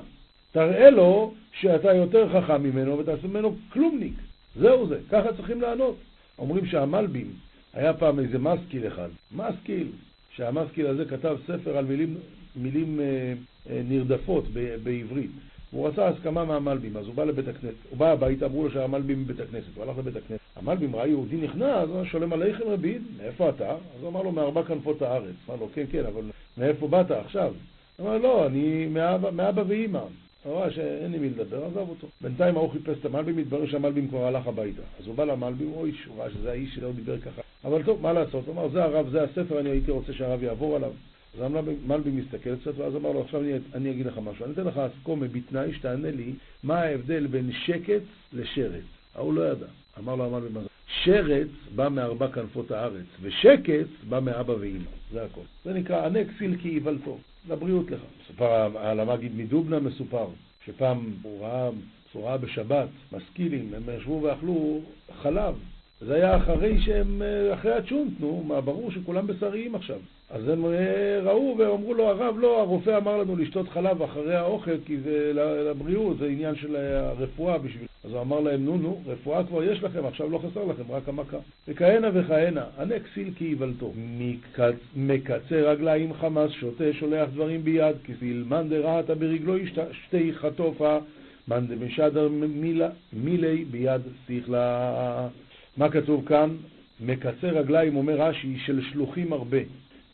תראה 0.51 0.89
לו 0.89 1.34
שאתה 1.60 1.94
יותר 1.94 2.30
חכם 2.30 2.63
ממנו 2.63 2.98
ותעשה 2.98 3.27
ממנו 3.27 3.56
כלומניק. 3.74 4.13
זהו 4.56 4.88
זה, 4.88 5.00
ככה 5.10 5.34
צריכים 5.34 5.62
לענות. 5.62 5.98
אומרים 6.39 6.65
שהמלבים, 6.65 7.32
היה 7.74 7.94
פעם 7.94 8.20
איזה 8.20 8.39
מסקיל 8.39 8.88
אחד, 8.88 9.10
מסקיל, 9.32 9.88
שהמסקיל 10.36 10.88
הזה 10.88 11.06
כתב 11.06 11.38
ספר 11.48 11.77
על 11.77 11.86
מילים, 11.86 12.18
מילים 12.56 13.00
אה, 13.00 13.34
אה, 13.70 13.82
נרדפות 13.89 14.44
ב, 14.53 14.75
בעברית. 14.84 15.32
הוא 15.72 15.88
רצה 15.88 16.08
הסכמה 16.08 16.46
מהמלבים, 16.46 16.98
אז 16.98 17.08
הוא 17.08 17.16
בא 17.16 17.24
לבית 17.24 17.48
הכנסת, 17.48 17.75
הוא 17.90 17.98
בא 17.98 18.12
הביתה, 18.12 18.46
אמרו 18.46 18.63
לו 18.63 18.72
שהמלבים 18.72 19.25
בבית 19.25 19.40
הכנסת, 19.40 19.75
הוא 19.75 19.84
הלך 19.84 19.98
לבית 19.98 20.16
הכנסת. 20.16 20.42
המלבים 20.56 20.96
ראה 20.96 21.08
יהודי 21.08 21.38
נכנס, 21.38 21.90
הוא 21.90 22.04
שולם 22.04 22.34
עליכם 22.34 22.63
רבין, 22.68 23.01
מאיפה 23.18 23.50
אתה? 23.50 23.72
אז 23.72 24.01
הוא 24.01 24.10
אמר 24.10 24.22
לו, 24.22 24.32
מארבע 24.32 24.63
כנפות 24.63 25.01
הארץ. 25.01 25.36
אמר 25.50 25.60
לו, 25.60 25.68
כן, 25.74 25.86
כן, 25.92 26.06
אבל 26.06 26.22
מאיפה 26.58 26.88
באת 26.88 27.12
עכשיו? 27.12 27.54
אמר, 28.01 28.18
לא, 28.18 28.46
אני 28.46 28.88
מאבא, 28.88 29.32
מאבא 29.32 29.63
ואימא. 29.68 30.01
הוא 30.44 30.56
ראה 30.56 30.72
שאין 30.72 31.12
לי 31.12 31.18
מי 31.18 31.30
לדבר, 31.30 31.66
עזב 31.66 31.90
אותו. 31.90 32.08
בינתיים 32.22 32.58
ההוא 32.58 32.72
חיפש 32.72 32.98
את 33.00 33.06
המלבים, 33.06 33.38
התברר 33.38 33.68
שהמלבים 33.68 34.08
כבר 34.08 34.25
הלך 34.25 34.48
הביתה. 34.48 34.82
אז 35.00 35.08
הוא 35.08 35.16
בא 35.16 35.24
למלבים, 35.24 35.74
אוי, 35.74 35.92
הוא 36.08 36.22
ראה 36.22 36.30
שזה 36.30 36.51
האיש 36.51 36.75
שלא 36.75 36.92
דיבר 36.92 37.20
ככה. 37.20 37.42
אבל 37.66 37.84
טוב, 37.84 38.01
מה 38.01 38.13
לעשות? 38.13 38.48
הוא 38.48 38.54
אמר, 38.54 38.70
זה 38.70 38.84
הרב, 38.84 39.10
זה 39.10 39.24
הספר, 39.24 39.60
אני 39.60 39.70
הייתי 39.70 39.92
רוצה 39.92 40.13
שהרב 40.13 40.44
יעבור 40.44 40.75
עליו. 40.75 40.92
אז 41.36 41.42
המלבי 41.42 42.12
מסתכל 42.12 42.56
קצת, 42.56 42.72
ואז 42.78 42.96
אמר 42.96 43.12
לו, 43.12 43.22
עכשיו 43.22 43.42
אני, 43.42 43.54
אני 43.74 43.92
אגיד 43.92 44.06
לך 44.06 44.18
משהו. 44.18 44.46
אני 44.46 44.54
אתן 44.54 44.64
לך 44.66 44.78
אסכומה 44.78 45.28
בתנאי 45.28 45.74
שתענה 45.74 46.12
לי 46.12 46.34
מה 46.64 46.80
ההבדל 46.80 47.28
בין 47.28 47.52
שקט 47.52 48.02
לשרץ. 48.34 48.84
ההוא 49.16 49.34
לא 49.34 49.52
ידע. 49.52 49.66
אמר 50.00 50.16
לו 50.16 50.26
המלבי, 50.26 50.54
מה 50.54 50.62
זה? 50.62 50.68
שרץ 51.04 51.48
בא 51.76 51.90
מארבע 51.90 52.28
כנפות 52.28 52.72
הארץ, 52.72 53.06
ושקט 53.22 53.88
בא 54.10 54.20
מאבא 54.20 54.52
ואימא. 54.52 54.84
זה 55.12 55.24
הכל. 55.24 55.42
זה 55.66 55.74
נקרא 55.74 56.06
ענה 56.06 56.20
כסיל 56.26 56.56
כי. 56.62 56.80
לבריאות 57.50 57.92
לך. 57.92 58.00
מסופר 58.24 58.78
על 58.78 59.00
המגיד 59.00 59.32
מדובנה 59.36 59.80
מסופר, 59.80 60.28
שפעם 60.66 61.14
הוא 61.22 61.42
ראה, 61.46 61.70
ראה 62.16 62.38
בשבת, 62.38 62.88
משכילים, 63.12 63.74
הם 63.74 63.84
ישבו 63.98 64.22
ואכלו 64.22 64.82
חלב. 65.22 65.56
זה 66.02 66.14
היה 66.14 66.38
אחרי 66.38 66.82
שהם, 66.82 67.22
אחרי 67.54 67.74
הצ'ונט, 67.74 68.20
נו, 68.20 68.44
מה, 68.44 68.62
ברור 68.62 68.92
שכולם 68.92 69.28
בשריים 69.28 69.76
עכשיו. 69.76 70.00
אז 70.34 70.48
הם 70.48 70.66
אה, 70.66 71.20
ראו 71.24 71.56
ואמרו 71.58 71.94
לו, 71.94 72.08
הרב, 72.08 72.36
לא, 72.40 72.60
הרופא 72.60 72.98
אמר 72.98 73.18
לנו 73.18 73.36
לשתות 73.36 73.70
חלב 73.70 74.02
אחרי 74.02 74.36
האוכל 74.36 74.78
כי 74.86 74.98
זה 74.98 75.32
לבריאות, 75.36 76.18
זה 76.18 76.28
עניין 76.28 76.56
של 76.56 76.76
הרפואה 76.76 77.58
בשביל... 77.58 77.88
אז 78.04 78.12
הוא 78.12 78.22
אמר 78.22 78.40
להם, 78.40 78.66
נו, 78.66 78.78
נו, 78.78 79.02
רפואה 79.08 79.44
כבר 79.44 79.64
יש 79.64 79.84
לכם, 79.84 80.06
עכשיו 80.06 80.30
לא 80.30 80.38
חסר 80.38 80.66
לכם, 80.66 80.84
רק 80.90 81.10
המכה. 81.10 81.38
וכהנה 81.68 82.08
וכהנה, 82.14 82.64
הנק 82.78 83.02
סיל 83.14 83.34
כי 83.38 83.46
יבלתו. 83.46 83.94
מקצר 84.96 85.70
רגליים 85.70 86.14
חמאס, 86.14 86.52
שותה, 86.52 86.94
שולח 86.94 87.30
דברים 87.34 87.64
ביד, 87.64 87.96
כי 88.04 88.14
סילמן 88.20 88.70
דרהתה 88.70 89.16
ברגלו 89.16 89.56
שתי 89.92 90.34
חטופה, 90.34 90.98
מאן 91.48 91.68
דמשדר 91.68 92.30
מילי 93.14 93.66
ביד 93.66 94.02
שכלה. 94.28 95.28
מה 95.78 95.90
כתוב 95.90 96.26
כאן? 96.26 96.50
מקצר 97.00 97.48
רגליים, 97.48 97.96
אומר 97.96 98.22
רש"י, 98.22 98.58
של 98.66 98.82
שלוחים 98.92 99.34
הרבה. 99.34 99.58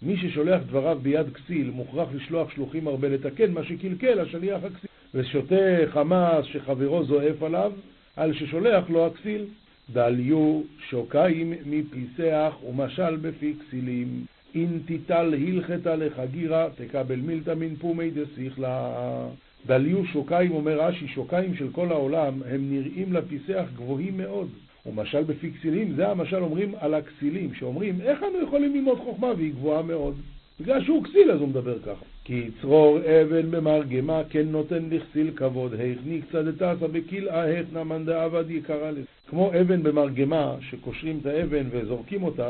מי 0.01 0.17
ששולח 0.17 0.61
דבריו 0.67 0.99
ביד 1.01 1.33
כסיל 1.33 1.71
מוכרח 1.71 2.07
לשלוח 2.13 2.51
שלוחים 2.51 2.87
הרבה 2.87 3.09
לתקן 3.09 3.51
מה 3.51 3.63
שקלקל 3.63 4.19
השליח 4.19 4.63
הכסיל. 4.63 4.89
ושותה 5.13 5.55
חמאס 5.89 6.45
שחברו 6.45 7.03
זועף 7.03 7.43
עליו, 7.43 7.71
על 8.15 8.33
ששולח 8.33 8.89
לו 8.89 9.05
הכסיל. 9.05 9.45
דליו 9.93 10.61
שוקיים 10.89 11.53
מפיסח 11.65 12.53
ומשל 12.69 13.15
בפי 13.15 13.53
כסילים. 13.59 14.25
אם 14.55 14.67
תיטל 14.85 15.33
הלכתה 15.33 15.95
לחגירה, 15.95 16.67
תקבל 16.75 17.15
מילתא 17.15 17.53
מן 17.53 17.75
פומי 17.75 18.11
דסיכלה. 18.11 19.27
דליו 19.65 20.05
שוקיים, 20.05 20.51
אומר 20.51 20.81
רש"י, 20.81 21.07
שוקיים 21.07 21.55
של 21.55 21.71
כל 21.71 21.91
העולם, 21.91 22.33
הם 22.49 22.71
נראים 22.71 23.13
לפיסח 23.13 23.63
גבוהים 23.75 24.17
מאוד. 24.17 24.49
ומשל 24.87 25.23
בפי 25.23 25.51
כסילים, 25.51 25.93
זה 25.95 26.07
המשל 26.07 26.43
אומרים 26.43 26.71
על 26.79 26.93
הכסילים, 26.93 27.53
שאומרים, 27.53 28.01
איך 28.01 28.23
אנו 28.23 28.43
יכולים 28.43 28.73
ללמוד 28.73 28.97
חוכמה 28.97 29.27
והיא 29.37 29.53
גבוהה 29.53 29.81
מאוד? 29.81 30.15
בגלל 30.59 30.83
שהוא 30.83 31.03
כסיל 31.03 31.31
אז 31.31 31.39
הוא 31.39 31.47
מדבר 31.47 31.79
ככה. 31.79 32.05
כי 32.23 32.43
צרור 32.61 32.99
אבן 32.99 33.51
במרגמה 33.51 34.21
כן 34.29 34.47
נותן 34.47 34.83
לכסיל 34.89 35.31
כבוד, 35.35 35.73
היכני 35.73 36.21
קצת 36.21 36.45
דתסא 36.45 36.87
בכלאה 36.87 37.41
היכנא 37.41 37.83
מאן 37.83 38.05
דעבד 38.05 38.51
יקרא 38.51 38.91
לזה. 38.91 39.01
כמו 39.29 39.51
אבן 39.61 39.83
במרגמה, 39.83 40.55
שקושרים 40.61 41.19
את 41.21 41.25
האבן 41.25 41.65
וזורקים 41.71 42.23
אותה, 42.23 42.49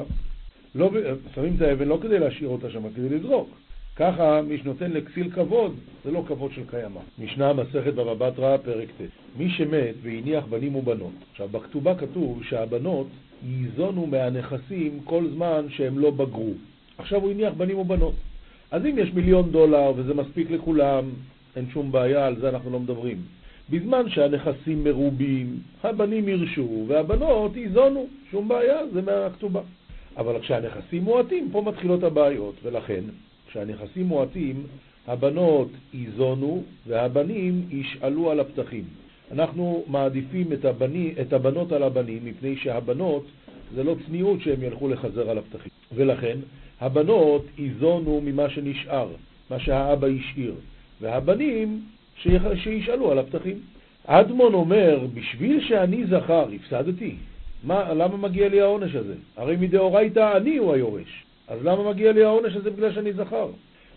לא, 0.76 0.92
שמים 1.36 1.54
את 1.56 1.62
האבן 1.62 1.88
לא 1.88 2.00
כדי 2.02 2.20
להשאיר 2.20 2.50
אותה 2.50 2.70
שם, 2.70 2.90
כדי 2.96 3.10
לזרוק. 3.10 3.50
ככה 4.00 4.42
מי 4.42 4.58
שנותן 4.58 4.92
לכסיל 4.92 5.32
כבוד, 5.32 5.76
זה 6.06 6.12
לא 6.12 6.24
כבוד 6.28 6.52
של 6.52 6.62
קיימא. 6.70 7.00
משנה 7.20 7.54
מסכת 7.54 7.94
בבא 7.94 8.14
בתרא, 8.14 8.58
פרק 8.58 8.88
ט'. 8.90 9.02
מי 9.38 9.50
שמת 9.50 9.96
והניח 10.02 10.46
בנים 10.46 10.76
ובנות. 10.76 11.14
עכשיו, 11.32 11.48
בכתובה 11.48 11.96
כתוב 11.96 12.44
שהבנות 12.44 13.08
ייזונו 13.44 14.08
מהנכסים 14.08 15.00
כל 15.04 15.28
זמן 15.34 15.66
שהם 15.70 16.00
לא 16.00 16.12
בגרו. 16.12 16.52
עכשיו 16.98 17.22
הוא 17.22 17.32
הניח 17.32 17.54
בנים 17.54 17.78
ובנות. 17.80 18.14
אז 18.72 18.86
אם 18.86 18.96
יש 18.98 19.14
מיליון 19.14 19.52
דולר 19.52 19.92
וזה 19.96 20.14
מספיק 20.14 20.52
לכולם, 20.52 21.10
אין 21.56 21.66
שום 21.74 21.92
בעיה, 21.92 22.28
על 22.28 22.40
זה 22.40 22.50
אנחנו 22.50 22.72
לא 22.72 22.80
מדברים. 22.80 23.18
בזמן 23.70 24.10
שהנכסים 24.10 24.84
מרובים, 24.84 25.60
הבנים 25.84 26.30
ירשו 26.30 26.86
והבנות 26.88 27.56
ייזונו, 27.56 28.08
שום 28.32 28.48
בעיה, 28.48 28.78
זה 28.94 29.02
מהכתובה. 29.02 29.62
אבל 30.18 30.40
כשהנכסים 30.40 31.04
מועטים, 31.04 31.50
פה 31.52 31.62
מתחילות 31.62 32.04
הבעיות, 32.04 32.56
ולכן 32.64 33.02
כשהנכסים 33.58 34.06
מועטים, 34.06 34.64
הבנות 35.08 35.70
ייזונו 35.94 36.64
והבנים 36.88 37.66
ישאלו 37.72 38.32
על 38.32 38.40
הפתחים. 38.40 38.84
אנחנו 39.32 39.84
מעדיפים 39.88 40.54
את, 40.54 40.66
הבני, 40.66 41.14
את 41.22 41.34
הבנות 41.34 41.72
על 41.72 41.84
הבנים, 41.84 42.26
מפני 42.26 42.56
שהבנות 42.58 43.26
זה 43.76 43.84
לא 43.84 43.96
צניעות 44.06 44.42
שהם 44.42 44.64
ילכו 44.64 44.88
לחזר 44.88 45.30
על 45.30 45.38
הפתחים. 45.38 45.72
ולכן 45.96 46.38
הבנות 46.82 47.46
ייזונו 47.58 48.22
ממה 48.26 48.50
שנשאר, 48.50 49.08
מה 49.50 49.60
שהאבא 49.60 50.08
השאיר, 50.08 50.56
והבנים 51.02 51.82
שישאלו 52.64 53.12
על 53.12 53.20
הפתחים. 53.20 53.60
אדמון 54.06 54.54
אומר, 54.54 55.08
בשביל 55.14 55.68
שאני 55.68 56.06
זכר, 56.06 56.46
הפסדתי. 56.56 57.16
מה, 57.64 57.94
למה 57.94 58.18
מגיע 58.18 58.50
לי 58.50 58.62
העונש 58.62 58.96
הזה? 58.96 59.16
הרי 59.38 59.56
מדאורייתא 59.56 60.38
אני 60.38 60.58
הוא 60.58 60.74
היורש. 60.74 61.27
אז 61.48 61.60
למה 61.64 61.90
מגיע 61.90 62.12
לי 62.12 62.24
העונש 62.24 62.56
הזה 62.56 62.70
בגלל 62.72 62.94
שאני 62.94 63.14
זכר? 63.14 63.48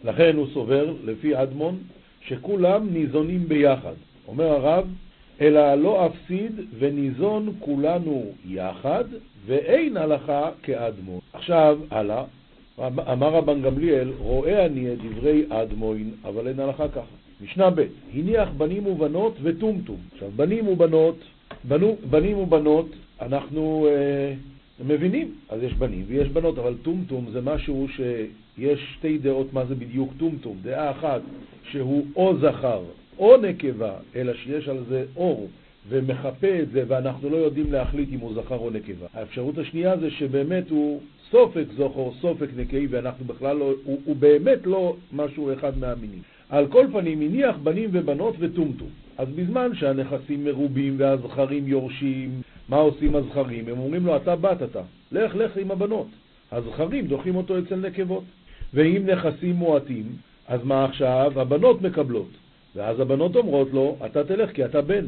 לכן 0.04 0.37
הוא 0.37 0.47
סובר, 0.54 0.95
לפי 1.04 1.42
אדמון, 1.42 1.78
שכולם 2.26 2.88
ניזונים 2.92 3.49
ביחד. 3.49 3.92
אומר 4.28 4.45
הרב, 4.45 4.87
אלא 5.40 5.75
לא 5.75 6.07
אפסיד 6.07 6.61
וניזון 6.78 7.52
כולנו 7.59 8.25
יחד, 8.47 9.04
ואין 9.47 9.97
הלכה 9.97 10.50
כאדמון. 10.62 11.21
עכשיו, 11.33 11.78
הלאה, 11.90 12.25
אמר 12.88 13.28
רבן 13.28 13.62
גמליאל, 13.62 14.12
רואה 14.19 14.66
אני 14.66 14.92
את 14.92 14.99
דברי 14.99 15.45
אדמוין, 15.49 16.11
אבל 16.25 16.49
אין 16.49 16.61
הלכה 16.61 16.88
ככה. 16.88 17.16
משנה 17.40 17.71
ב', 17.71 17.85
הניח 18.14 18.49
בנים 18.57 18.87
ובנות 18.87 19.37
וטומטום. 19.42 19.97
עכשיו, 20.12 20.28
בנים 20.37 20.69
ובנות, 20.69 21.16
בנו, 21.64 21.97
בנים 22.11 22.38
ובנות, 22.38 22.87
אנחנו 23.21 23.88
אה, 23.90 24.35
מבינים, 24.84 25.34
אז 25.49 25.62
יש 25.62 25.75
בנים 25.75 26.04
ויש 26.08 26.28
בנות, 26.28 26.58
אבל 26.58 26.75
טומטום 26.82 27.26
זה 27.32 27.40
משהו 27.40 27.87
שיש 27.88 28.94
שתי 28.99 29.18
דעות 29.18 29.52
מה 29.52 29.64
זה 29.64 29.75
בדיוק 29.75 30.12
טומטום. 30.18 30.56
דעה 30.62 30.90
אחת, 30.90 31.20
שהוא 31.70 32.06
או 32.16 32.38
זכר 32.38 32.82
או 33.18 33.37
נקבה, 33.37 33.92
אלא 34.16 34.34
שיש 34.34 34.68
על 34.68 34.84
זה 34.88 35.04
אור 35.16 35.49
ומחפה 35.88 36.60
את 36.62 36.70
זה 36.70 36.84
ואנחנו 36.88 37.30
לא 37.30 37.37
יודעים 37.37 37.72
להחליט 37.72 38.08
אם 38.12 38.20
הוא 38.20 38.34
זכר 38.34 38.56
או 38.56 38.70
נקבה. 38.70 39.06
האפשרות 39.14 39.58
השנייה 39.58 39.96
זה 39.96 40.10
שבאמת 40.10 40.70
הוא 40.70 41.00
סופק 41.30 41.64
זוכר, 41.76 42.10
סופק 42.20 42.49
נקי, 42.56 42.87
ואנחנו 42.90 43.25
בכלל 43.25 43.56
לא, 43.56 43.72
הוא, 43.84 44.00
הוא 44.04 44.16
באמת 44.16 44.66
לא 44.66 44.96
משהו 45.12 45.52
אחד 45.52 45.78
מהמינים. 45.78 46.22
על 46.49 46.66
כל 46.66 46.87
פנים, 46.92 47.20
הניח 47.20 47.56
בנים 47.56 47.90
ובנות 47.92 48.34
וטומטום. 48.38 48.88
אז 49.18 49.28
בזמן 49.28 49.75
שהנכסים 49.75 50.44
מרובים 50.44 50.94
והזכרים 50.99 51.68
יורשים, 51.68 52.30
מה 52.71 52.77
עושים 52.77 53.17
הזכרים? 53.17 53.69
הם 53.69 53.79
אומרים 53.79 54.07
לו, 54.07 54.17
אתה 54.17 54.37
בת 54.37 54.62
אתה, 54.62 54.81
לך 55.12 55.35
לך 55.35 55.57
עם 55.57 55.71
הבנות. 55.71 56.07
הזכרים 56.53 57.07
דוחים 57.07 57.37
אותו 57.37 57.59
אצל 57.59 57.77
נקבות. 57.77 58.25
ואם 58.75 59.03
נכסים 59.07 59.55
מועטים, 59.55 60.05
אז 60.49 60.61
מה 60.65 60.85
עכשיו? 60.85 61.33
הבנות 61.37 61.83
מקבלות. 61.83 62.31
ואז 62.77 63.00
הבנות 63.00 63.37
אומרות 63.37 63.69
לו, 63.73 63.97
אתה 64.07 64.25
תלך 64.25 64.53
כי 64.53 64.65
אתה 64.65 64.83
בן. 64.83 65.05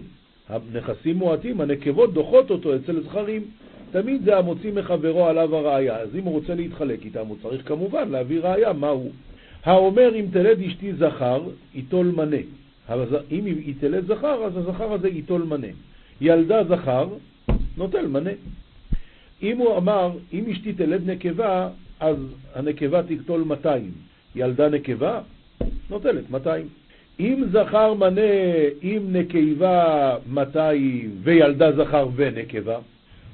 הנכסים 0.49 1.17
מועטים, 1.17 1.61
הנקבות 1.61 2.15
דוחות 2.15 2.51
אותו 2.51 2.77
אצל 2.77 3.01
זכרים. 3.01 3.43
תמיד 3.91 4.25
זה 4.25 4.39
המוציא 4.39 4.73
מחברו 4.73 5.27
עליו 5.27 5.57
הראייה. 5.57 5.97
אז 5.97 6.09
אם 6.17 6.25
הוא 6.25 6.33
רוצה 6.33 6.55
להתחלק 6.55 7.05
איתם, 7.05 7.27
הוא 7.27 7.37
צריך 7.43 7.69
כמובן 7.69 8.09
להביא 8.09 8.41
ראייה 8.41 8.73
מהו. 8.73 9.11
האומר 9.65 10.15
אם 10.15 10.27
תלד 10.33 10.61
אשתי 10.63 10.93
זכר, 10.93 11.43
ייטול 11.75 12.07
מנה. 12.17 12.37
אם 13.31 13.45
היא 13.45 13.75
תלד 13.81 14.07
זכר, 14.07 14.45
אז 14.45 14.57
הזכר 14.57 14.93
הזה 14.93 15.09
ייטול 15.09 15.43
מנה. 15.43 15.67
ילדה 16.21 16.65
זכר, 16.65 17.09
נוטל 17.77 18.07
מנה. 18.07 18.31
אם 19.43 19.59
הוא 19.59 19.77
אמר, 19.77 20.11
אם 20.33 20.45
אשתי 20.51 20.73
תלד 20.73 21.11
נקבה, 21.11 21.69
אז 22.01 22.17
הנקבה 22.55 23.03
תקטול 23.03 23.43
200. 23.43 23.91
ילדה 24.35 24.69
נקבה, 24.69 25.21
נוטלת 25.91 26.31
200. 26.31 26.69
אם 27.21 27.45
זכר 27.53 27.95
מנה 27.95 28.21
עם 28.83 29.17
נקבה 29.17 30.17
200 30.27 31.11
וילדה 31.23 31.73
זכר 31.73 32.09
ונקבה, 32.17 32.79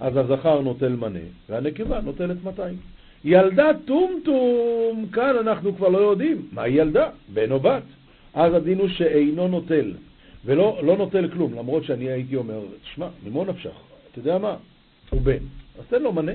אז 0.00 0.16
הזכר 0.16 0.60
נוטל 0.60 0.96
מנה 0.96 1.18
והנקבה 1.48 2.00
נוטלת 2.00 2.44
200. 2.44 2.76
ילדה 3.24 3.70
טומטום, 3.84 5.06
כאן 5.12 5.36
אנחנו 5.40 5.76
כבר 5.76 5.88
לא 5.88 5.98
יודעים 5.98 6.42
מה 6.52 6.68
ילדה, 6.68 7.08
בן 7.34 7.52
או 7.52 7.60
בת. 7.60 7.82
אז 8.34 8.54
הדין 8.54 8.78
הוא 8.78 8.88
שאינו 8.88 9.48
נוטל, 9.48 9.92
ולא 10.44 10.80
לא 10.82 10.96
נוטל 10.96 11.28
כלום, 11.28 11.54
למרות 11.54 11.84
שאני 11.84 12.04
הייתי 12.04 12.36
אומר, 12.36 12.60
שמע, 12.94 13.06
ממו 13.26 13.44
נפשך, 13.44 13.70
אתה 14.20 14.28
יודע 14.28 14.38
מה, 14.38 14.56
הוא 15.10 15.20
בן, 15.20 15.38
אז 15.78 15.84
תן 15.88 16.02
לו 16.02 16.12
מנה. 16.12 16.32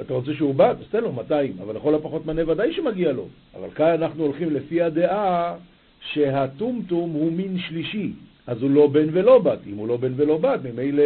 אתה 0.00 0.14
רוצה 0.14 0.34
שהוא 0.34 0.54
בת, 0.54 0.76
אז 0.80 0.86
תן 0.90 1.00
לו 1.00 1.12
200, 1.12 1.52
אבל 1.62 1.76
לכל 1.76 1.94
הפחות 1.94 2.26
מנה 2.26 2.50
ודאי 2.50 2.72
שמגיע 2.72 3.12
לו. 3.12 3.28
אבל 3.54 3.70
כאן 3.70 4.02
אנחנו 4.02 4.24
הולכים 4.24 4.54
לפי 4.54 4.82
הדעה 4.82 5.56
שהטומטום 6.00 7.10
הוא 7.10 7.32
מין 7.32 7.58
שלישי, 7.58 8.12
אז 8.46 8.62
הוא 8.62 8.70
לא 8.70 8.86
בן 8.86 9.06
ולא 9.12 9.38
בת. 9.38 9.58
אם 9.66 9.76
הוא 9.76 9.88
לא 9.88 9.96
בן 9.96 10.12
ולא 10.16 10.38
בת, 10.38 10.60
ממילא 10.64 11.04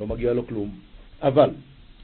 לא 0.00 0.06
מגיע 0.06 0.32
לו 0.32 0.46
כלום. 0.46 0.70
אבל 1.22 1.50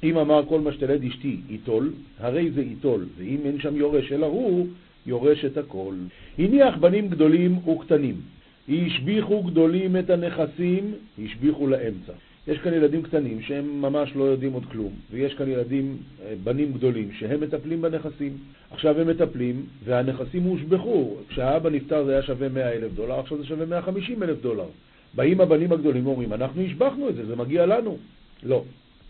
אם 0.03 0.19
אמר 0.19 0.47
כל 0.49 0.61
מה 0.61 0.73
שתלד 0.73 1.05
אשתי 1.05 1.41
ייטול, 1.49 1.93
הרי 2.19 2.51
זה 2.51 2.63
ייטול, 2.63 3.07
ואם 3.17 3.39
אין 3.45 3.61
שם 3.61 3.77
יורש 3.77 4.13
אלא 4.13 4.27
הוא, 4.27 4.67
יורש 5.07 5.45
את 5.45 5.57
הכל. 5.57 5.95
הניח 6.39 6.77
בנים 6.77 7.09
גדולים 7.09 7.69
וקטנים, 7.69 8.15
השביחו 8.69 9.43
גדולים 9.43 9.97
את 9.97 10.11
הנכסים, 10.11 10.95
השביחו 11.25 11.67
לאמצע. 11.67 12.13
יש 12.49 12.59
כאן 12.59 12.75
ילדים 12.75 13.03
קטנים 13.03 13.43
שהם 13.43 13.83
ממש 13.83 14.17
לא 14.17 14.25
יודעים 14.25 14.53
עוד 14.53 14.65
כלום, 14.73 14.93
ויש 15.11 15.35
כאן 15.35 15.49
ילדים, 15.49 15.97
אה, 16.23 16.35
בנים 16.45 16.73
גדולים, 16.73 17.13
שהם 17.13 17.41
מטפלים 17.41 17.83
בנכסים. 17.83 18.37
עכשיו 18.71 19.01
הם 19.01 19.09
מטפלים, 19.09 19.67
והנכסים 19.85 20.43
הושבחו. 20.43 21.17
כשהאבא 21.29 21.71
נפטר 21.71 22.05
זה 22.05 22.13
היה 22.13 22.23
שווה 22.23 22.49
100 22.49 22.73
אלף 22.73 22.93
דולר, 22.95 23.21
עכשיו 23.21 23.39
זה 23.39 23.47
שווה 23.47 23.67
150 23.67 24.23
אלף 24.23 24.41
דולר. 24.43 24.67
באים 25.15 25.41
הבנים 25.41 25.73
הגדולים 25.73 26.07
ואומרים, 26.07 26.33
אנחנו 26.33 26.63
השבחנו 26.63 27.09
את 27.09 27.15
זה, 27.15 27.27
זה 27.27 27.37
מגיע 27.37 27.67
לנו. 27.67 27.97
לא. 28.43 28.65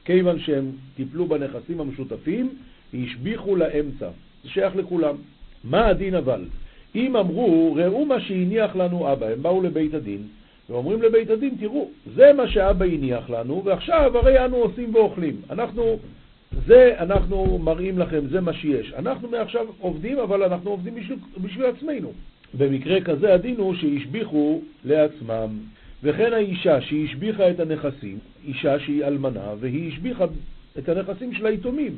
כיוון 0.05 0.39
שהם 0.39 0.71
טיפלו 0.97 1.27
בנכסים 1.27 1.81
המשותפים, 1.81 2.51
השביחו 2.95 3.57
לאמצע. 3.57 4.09
זה 4.45 4.51
שייך 4.51 4.77
לכולם. 4.77 5.17
מה 5.65 5.87
הדין 5.87 6.15
אבל? 6.15 6.45
אם 6.95 7.17
אמרו, 7.17 7.75
ראו 7.79 8.05
מה 8.05 8.21
שהניח 8.21 8.77
לנו 8.77 9.13
אבא, 9.13 9.27
הם 9.27 9.43
באו 9.43 9.63
לבית 9.63 9.95
הדין, 9.95 10.23
ואומרים 10.71 11.03
לבית 11.03 11.31
הדין, 11.31 11.55
תראו, 11.61 11.91
זה 12.15 12.33
מה 12.33 12.49
שאבא 12.49 12.85
הניח 12.85 13.31
לנו, 13.31 13.63
ועכשיו 13.65 14.19
הרי 14.19 14.45
אנו 14.45 14.57
עושים 14.57 14.95
ואוכלים. 14.95 15.37
אנחנו, 15.51 15.99
זה 16.67 16.95
אנחנו 16.99 17.59
מראים 17.59 17.99
לכם, 17.99 18.27
זה 18.31 18.41
מה 18.41 18.53
שיש. 18.53 18.93
אנחנו 18.93 19.29
מעכשיו 19.29 19.67
עובדים, 19.79 20.19
אבל 20.19 20.43
אנחנו 20.43 20.71
עובדים 20.71 20.95
בשביל, 20.95 21.19
בשביל 21.39 21.67
עצמנו. 21.67 22.13
במקרה 22.55 23.01
כזה 23.01 23.35
הדין 23.35 23.57
הוא 23.57 23.75
שהשביחו 23.75 24.61
לעצמם. 24.85 25.49
וכן 26.03 26.33
האישה 26.33 26.81
שהשביחה 26.81 27.51
את 27.51 27.61
הנכסים, 27.61 28.19
אישה 28.45 28.79
שהיא 28.79 29.05
אלמנה, 29.05 29.55
והיא 29.61 29.93
השביחה 29.93 30.25
את 30.79 30.89
הנכסים 30.89 31.35
של 31.35 31.47
היתומים, 31.47 31.93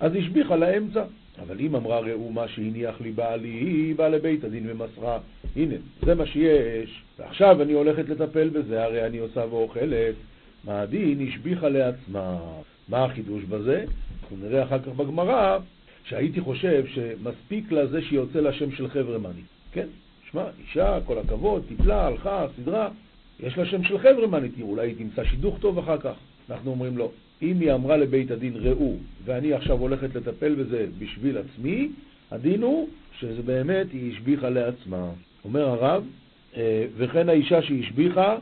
אז 0.00 0.14
השביחה 0.14 0.56
לאמצע. 0.56 1.02
אבל 1.38 1.60
אם 1.60 1.76
אמרה 1.76 2.00
ראו 2.00 2.30
מה 2.32 2.48
שהניח 2.48 3.00
לי 3.00 3.10
בעלי, 3.10 3.48
היא 3.48 3.94
באה 3.96 4.08
לבית 4.08 4.44
הדין 4.44 4.70
ומסרה, 4.70 5.18
הנה, 5.56 5.74
זה 6.02 6.14
מה 6.14 6.26
שיש, 6.26 7.02
ועכשיו 7.18 7.62
אני 7.62 7.72
הולכת 7.72 8.08
לטפל 8.08 8.48
בזה, 8.48 8.84
הרי 8.84 9.06
אני 9.06 9.18
עושה 9.18 9.44
ואוכלת. 9.50 10.14
מה 10.64 10.80
הדין? 10.80 11.28
השביחה 11.28 11.68
לעצמה. 11.68 12.38
מה 12.88 13.04
החידוש 13.04 13.44
בזה? 13.44 13.84
אנחנו 14.22 14.36
נראה 14.36 14.62
אחר 14.62 14.78
כך 14.78 14.88
בגמרא, 14.88 15.58
שהייתי 16.04 16.40
חושב 16.40 16.84
שמספיק 16.86 17.72
לזה 17.72 18.02
שיוצא 18.02 18.40
לה 18.40 18.52
שם 18.52 18.72
של 18.72 18.88
חבר'ה. 18.88 19.18
כן, 19.72 19.86
שמע, 20.30 20.44
אישה, 20.60 20.98
כל 21.06 21.18
הכבוד, 21.18 21.62
טיפלה, 21.68 22.06
הלכה, 22.06 22.46
סדרה, 22.56 22.88
יש 23.40 23.58
לה 23.58 23.66
שם 23.66 23.84
של 23.84 23.98
חבר'ה 23.98 24.40
אולי 24.60 24.88
היא 24.88 24.96
תמצא 24.98 25.24
שידוך 25.24 25.58
טוב 25.60 25.78
אחר 25.78 25.98
כך. 25.98 26.14
אנחנו 26.50 26.70
אומרים 26.70 26.98
לא. 26.98 27.10
אם 27.42 27.60
היא 27.60 27.72
אמרה 27.72 27.96
לבית 27.96 28.30
הדין 28.30 28.52
ראו, 28.56 28.94
ואני 29.24 29.52
עכשיו 29.52 29.78
הולכת 29.78 30.14
לטפל 30.14 30.54
בזה 30.54 30.86
בשביל 30.98 31.38
עצמי, 31.38 31.88
הדין 32.30 32.62
הוא 32.62 32.88
שזה 33.18 33.42
באמת 33.42 33.86
היא 33.92 34.12
השביחה 34.12 34.48
לעצמה. 34.48 35.10
אומר 35.44 35.68
הרב, 35.68 36.04
אה, 36.56 36.84
וכן 36.96 37.28
האישה 37.28 37.62
שהשביחה, 37.62 38.36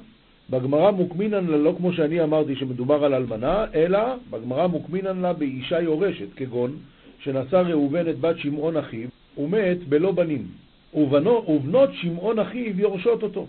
בגמרא 0.50 0.90
מוקמינן 0.90 1.46
לה 1.46 1.56
לא 1.56 1.74
כמו 1.76 1.92
שאני 1.92 2.22
אמרתי 2.22 2.56
שמדובר 2.56 3.04
על 3.04 3.14
אלמנה, 3.14 3.64
אלא 3.74 3.98
בגמרא 4.30 4.66
מוקמינן 4.66 5.20
לה 5.20 5.32
באישה 5.32 5.80
יורשת, 5.80 6.26
כגון 6.36 6.76
שנשא 7.18 7.56
ראובן 7.56 8.08
את 8.08 8.20
בת 8.20 8.38
שמעון 8.38 8.76
אחיו, 8.76 9.08
ומת 9.38 9.88
בלא 9.88 10.12
בנים, 10.12 10.46
ובנו, 10.94 11.44
ובנות 11.48 11.90
שמעון 11.92 12.38
אחיו 12.38 12.80
יורשות 12.80 13.22
אותו. 13.22 13.46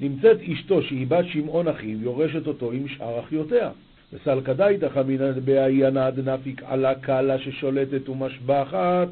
נמצאת 0.00 0.36
אשתו 0.52 0.82
שהיא 0.82 1.06
בת 1.06 1.24
שמעון 1.32 1.68
אחיו, 1.68 2.02
יורשת 2.02 2.46
אותו 2.46 2.72
עם 2.72 2.88
שאר 2.88 3.20
אחיותיה. 3.20 3.70
וסלקא 4.12 4.52
דייתא 4.52 4.88
אמינא 5.00 5.30
בעיינה 5.44 6.10
דנפיק 6.10 6.62
עלה 6.66 6.94
קלה 6.94 7.38
ששולטת 7.38 8.08
ומשבחת 8.08 9.08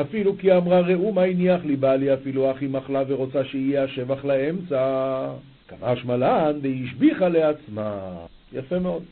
אפילו 0.00 0.38
כי 0.38 0.52
אמרה 0.52 0.80
ראו 0.80 1.12
מה 1.12 1.22
הניח 1.22 1.64
לי 1.64 1.76
בעלי 1.76 2.14
אפילו 2.14 2.50
אחי 2.50 2.66
מחלה 2.66 3.02
ורוצה 3.08 3.44
שיהיה 3.44 3.84
השבח 3.84 4.24
לאמצע. 4.24 5.26
קרא 5.66 5.94
שמלן 5.94 6.52
והשביחה 6.62 7.28
לעצמה. 7.28 8.16
יפה 8.52 8.78
מאוד. 8.78 9.02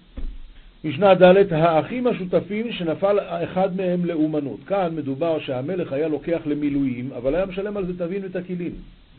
משנה 0.85 1.15
ד' 1.15 1.53
האחים 1.53 2.07
השותפים 2.07 2.73
שנפל 2.73 3.19
אחד 3.21 3.77
מהם 3.77 4.05
לאומנות. 4.05 4.61
כאן 4.67 4.95
מדובר 4.97 5.39
שהמלך 5.41 5.93
היה 5.93 6.09
לוקח 6.09 6.41
למילואים 6.47 7.11
אבל 7.17 7.35
היה 7.35 7.47
משלם 7.47 7.77
על 7.77 7.87
זה 7.87 7.99
תבין 7.99 8.23
ותקילין. 8.25 8.73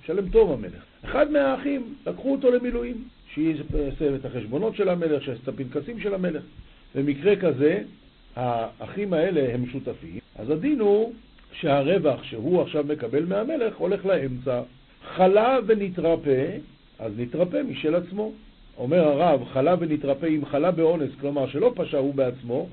משלם 0.04 0.30
טוב 0.30 0.52
המלך. 0.52 0.84
אחד 1.06 1.32
מהאחים 1.32 1.94
לקחו 2.08 2.32
אותו 2.32 2.52
למילואים 2.52 3.04
שיעשה 3.36 4.16
את 4.16 4.26
החשבונות 4.26 4.76
של 4.76 4.90
המלך, 4.90 5.24
שיעשה 5.24 5.40
את 5.44 5.48
הפנקסים 5.48 6.00
של 6.00 6.14
המלך. 6.14 6.44
במקרה 6.96 7.36
כזה, 7.36 7.84
האחים 8.36 9.14
האלה 9.14 9.54
הם 9.54 9.66
שותפים, 9.66 10.20
אז 10.36 10.50
הדין 10.50 10.80
הוא 10.80 11.14
שהרווח 11.52 12.24
שהוא 12.24 12.62
עכשיו 12.62 12.84
מקבל 12.88 13.26
מהמלך 13.26 13.76
הולך 13.78 14.06
לאמצע. 14.06 14.62
חלה 15.16 15.58
ונתרפא, 15.68 16.58
אז 17.00 17.12
נתרפא 17.18 17.62
משל 17.70 17.96
עצמו. 17.96 18.32
אומר 18.78 19.08
הרב, 19.08 19.44
חלה 19.54 19.76
ונתרפא, 19.80 20.26
אם 20.26 20.46
חלה 20.46 20.72
באונס, 20.72 21.10
כלומר 21.22 21.48
שלא 21.48 21.72
פשע 21.76 21.98
הוא 21.98 22.16
בעצמו, 22.16 22.68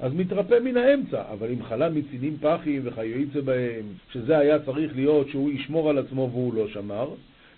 אז 0.00 0.12
מתרפא 0.14 0.58
מן 0.64 0.76
האמצע, 0.76 1.22
אבל 1.32 1.48
אם 1.50 1.62
חלה 1.62 1.88
מצינים 1.88 2.36
פחים 2.40 2.82
וכיוצא 2.84 3.40
בהם, 3.40 3.84
שזה 4.12 4.38
היה 4.38 4.58
צריך 4.58 4.96
להיות 4.96 5.28
שהוא 5.28 5.50
ישמור 5.50 5.90
על 5.90 5.98
עצמו 5.98 6.30
והוא 6.32 6.54
לא 6.54 6.68
שמר, 6.68 7.08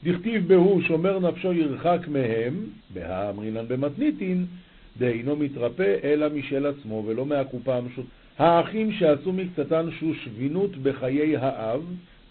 דכתיב 0.05 0.49
בהו 0.49 0.83
שומר 0.83 1.19
נפשו 1.19 1.53
ירחק 1.53 1.99
מהם, 2.09 2.55
בהאמרינן 2.95 3.69
במתניתין, 3.69 4.47
דאינו 4.99 5.37
מתרפא 5.37 5.97
אלא 6.05 6.27
משל 6.29 6.67
עצמו 6.67 7.05
ולא 7.07 7.27
מהקופה 7.27 7.77
המשות. 7.77 8.05
האחים 8.39 8.93
שעשו 8.93 9.33
מקצתן 9.33 9.89
שושבינות 9.99 10.77
בחיי 10.77 11.37
האב, 11.37 11.83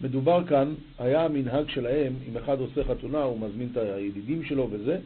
מדובר 0.01 0.43
כאן, 0.47 0.73
היה 0.99 1.25
המנהג 1.25 1.69
שלהם, 1.69 2.13
אם 2.29 2.37
אחד 2.37 2.59
עושה 2.59 2.83
חתונה, 2.83 3.23
הוא 3.23 3.39
מזמין 3.39 3.67
את 3.71 3.77
הידידים 3.77 4.43
שלו 4.43 4.67
וזה, 4.71 4.97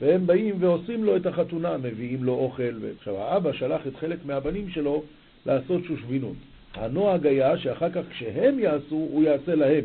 והם 0.00 0.26
באים 0.26 0.54
ועושים 0.60 1.04
לו 1.04 1.16
את 1.16 1.26
החתונה, 1.26 1.76
מביאים 1.76 2.24
לו 2.24 2.32
אוכל. 2.32 2.72
עכשיו, 2.98 3.16
האבא 3.16 3.52
שלח 3.52 3.86
את 3.86 3.96
חלק 3.96 4.18
מהבנים 4.26 4.70
שלו 4.70 5.02
לעשות 5.46 5.84
שושבינות. 5.84 6.36
הנוהג 6.74 7.26
היה 7.26 7.58
שאחר 7.58 7.90
כך 7.90 8.02
כשהם 8.10 8.58
יעשו, 8.58 9.08
הוא 9.10 9.24
יעשה 9.24 9.54
להם. 9.54 9.84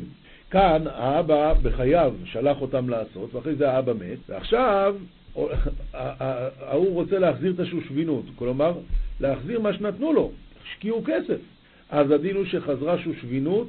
כאן 0.54 0.82
האבא 0.88 1.54
בחייו 1.54 2.14
שלח 2.26 2.62
אותם 2.62 2.90
לעשות, 2.90 3.36
ואחרי 3.36 3.56
זה 3.56 3.72
האבא 3.72 3.94
מת, 3.94 4.20
ועכשיו 4.30 4.96
ההוא 5.94 6.94
רוצה 6.94 7.20
להחזיר 7.20 7.52
את 7.52 7.60
השושבינות, 7.60 8.26
כלומר, 8.36 8.74
להחזיר 9.20 9.60
מה 9.60 9.74
שנתנו 9.74 10.14
לו, 10.14 10.32
השקיעו 10.64 11.04
כסף. 11.06 11.38
אז 11.90 12.12
הדין 12.12 12.36
הוא 12.36 12.46
שחזרה 12.46 12.98
שושבינות, 12.98 13.68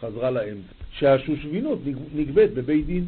חזרה 0.00 0.30
לאמצע. 0.30 0.72
שהשושבינות 0.92 1.78
נגבית 2.14 2.54
בבית 2.54 2.86
דין. 2.86 3.04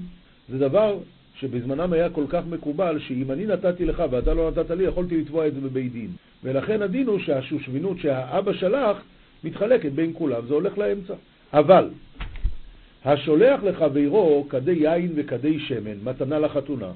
זה 0.48 0.58
דבר 0.58 0.98
שבזמנם 1.34 1.92
היה 1.92 2.10
כל 2.10 2.24
כך 2.28 2.42
מקובל, 2.50 2.98
שאם 2.98 3.32
אני 3.32 3.46
נתתי 3.46 3.84
לך 3.84 4.02
ואתה 4.10 4.34
לא 4.34 4.50
נתת 4.50 4.70
לי, 4.70 4.84
יכולתי 4.84 5.16
לתבוע 5.16 5.46
את 5.46 5.54
זה 5.54 5.60
בבית 5.60 5.92
דין. 5.92 6.10
ולכן 6.44 6.82
הדין 6.82 7.06
הוא 7.06 7.18
שהשושבינות 7.18 7.98
שהאבא 7.98 8.52
שלח, 8.52 8.96
מתחלקת 9.44 9.92
בין 9.92 10.12
כולם, 10.14 10.46
זה 10.46 10.54
הולך 10.54 10.78
לאמצע. 10.78 11.14
אבל 11.52 11.88
השולח 13.08 13.62
לחברו 13.62 14.46
כדי 14.50 14.72
יין 14.72 15.12
וכדי 15.14 15.58
שמן, 15.58 15.96
מתנה 16.04 16.38
לחתונה, 16.38 16.90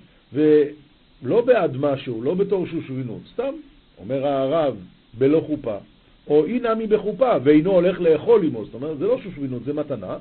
לא 1.22 1.40
בעד 1.40 1.76
משהו, 1.76 2.22
לא 2.22 2.34
בתור 2.34 2.66
שושבינות, 2.66 3.20
סתם, 3.32 3.54
אומר 3.98 4.26
הרב, 4.26 4.76
בלא 5.18 5.42
חופה, 5.46 5.76
או 6.26 6.44
אי 6.44 6.58
נמי 6.58 6.86
בחופה, 6.86 7.32
ואינו 7.44 7.70
הולך 7.70 8.00
לאכול 8.00 8.44
עמו, 8.44 8.64
זאת 8.64 8.74
אומרת, 8.74 8.98
זה 8.98 9.06
לא 9.06 9.18
שושבינות, 9.22 9.64
זה 9.64 9.72
מתנה, 9.72 10.16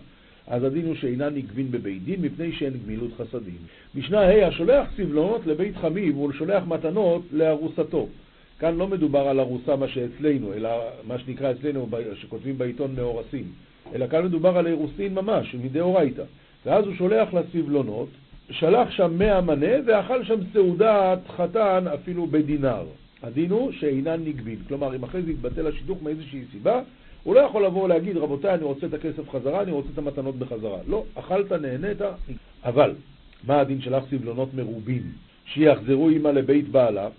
אז 0.47 0.63
הדין 0.63 0.85
הוא 0.85 0.95
שאינה 0.95 1.29
נגבין 1.29 1.71
בבית 1.71 2.03
דין, 2.03 2.21
מפני 2.21 2.51
שאין 2.51 2.73
גמילות 2.85 3.11
חסדים. 3.17 3.57
משנה 3.95 4.19
ה' 4.19 4.47
השולח 4.47 4.87
סבלונות 4.97 5.47
לבית 5.47 5.77
חמיב, 5.77 6.15
הוא 6.15 6.31
שולח 6.31 6.63
מתנות 6.67 7.21
לארוסתו. 7.31 8.07
כאן 8.59 8.77
לא 8.77 8.87
מדובר 8.87 9.19
על 9.27 9.39
ארוסה 9.39 9.75
מה 9.75 9.87
שאצלנו, 9.87 10.53
אלא 10.53 10.69
מה 11.07 11.19
שנקרא 11.19 11.51
אצלנו, 11.51 11.89
שכותבים 12.15 12.57
בעיתון 12.57 12.95
מאורסים, 12.95 13.45
אלא 13.95 14.07
כאן 14.07 14.25
מדובר 14.25 14.57
על 14.57 14.67
אירוסין 14.67 15.13
ממש, 15.13 15.55
מדאורייתא. 15.55 16.23
ואז 16.65 16.85
הוא 16.85 16.93
שולח 16.95 17.33
לסבלונות, 17.33 18.09
שלח 18.51 18.91
שם 18.91 19.11
מאה 19.17 19.41
מנה 19.41 19.75
ואכל 19.85 20.23
שם 20.23 20.39
סעודת 20.53 21.19
חתן 21.27 21.85
אפילו 21.93 22.27
בדינר. 22.27 22.83
הדין 23.23 23.51
הוא 23.51 23.71
שאינן 23.71 24.25
נגבין. 24.25 24.57
כלומר, 24.67 24.95
אם 24.95 25.03
אחרי 25.03 25.21
זה 25.21 25.31
יתבטל 25.31 25.67
השידוך 25.67 26.03
מאיזושהי 26.03 26.43
סיבה, 26.51 26.81
הוא 27.23 27.35
לא 27.35 27.39
יכול 27.39 27.65
לבוא 27.65 27.83
ולהגיד, 27.83 28.17
רבותיי, 28.17 28.53
אני 28.53 28.63
רוצה 28.63 28.87
את 28.87 28.93
הכסף 28.93 29.29
חזרה, 29.29 29.61
אני 29.61 29.71
רוצה 29.71 29.89
את 29.93 29.97
המתנות 29.97 30.35
בחזרה. 30.35 30.77
לא, 30.87 31.03
אכלת, 31.15 31.51
נהנית, 31.51 31.97
אבל 32.63 32.93
מה 33.47 33.59
הדין 33.59 33.81
שלך 33.81 34.03
סבלונות 34.09 34.53
מרובים? 34.53 35.01
שיחזרו 35.45 36.09
עמה 36.09 36.31
לבית 36.31 36.69
בעלה, 36.69 37.09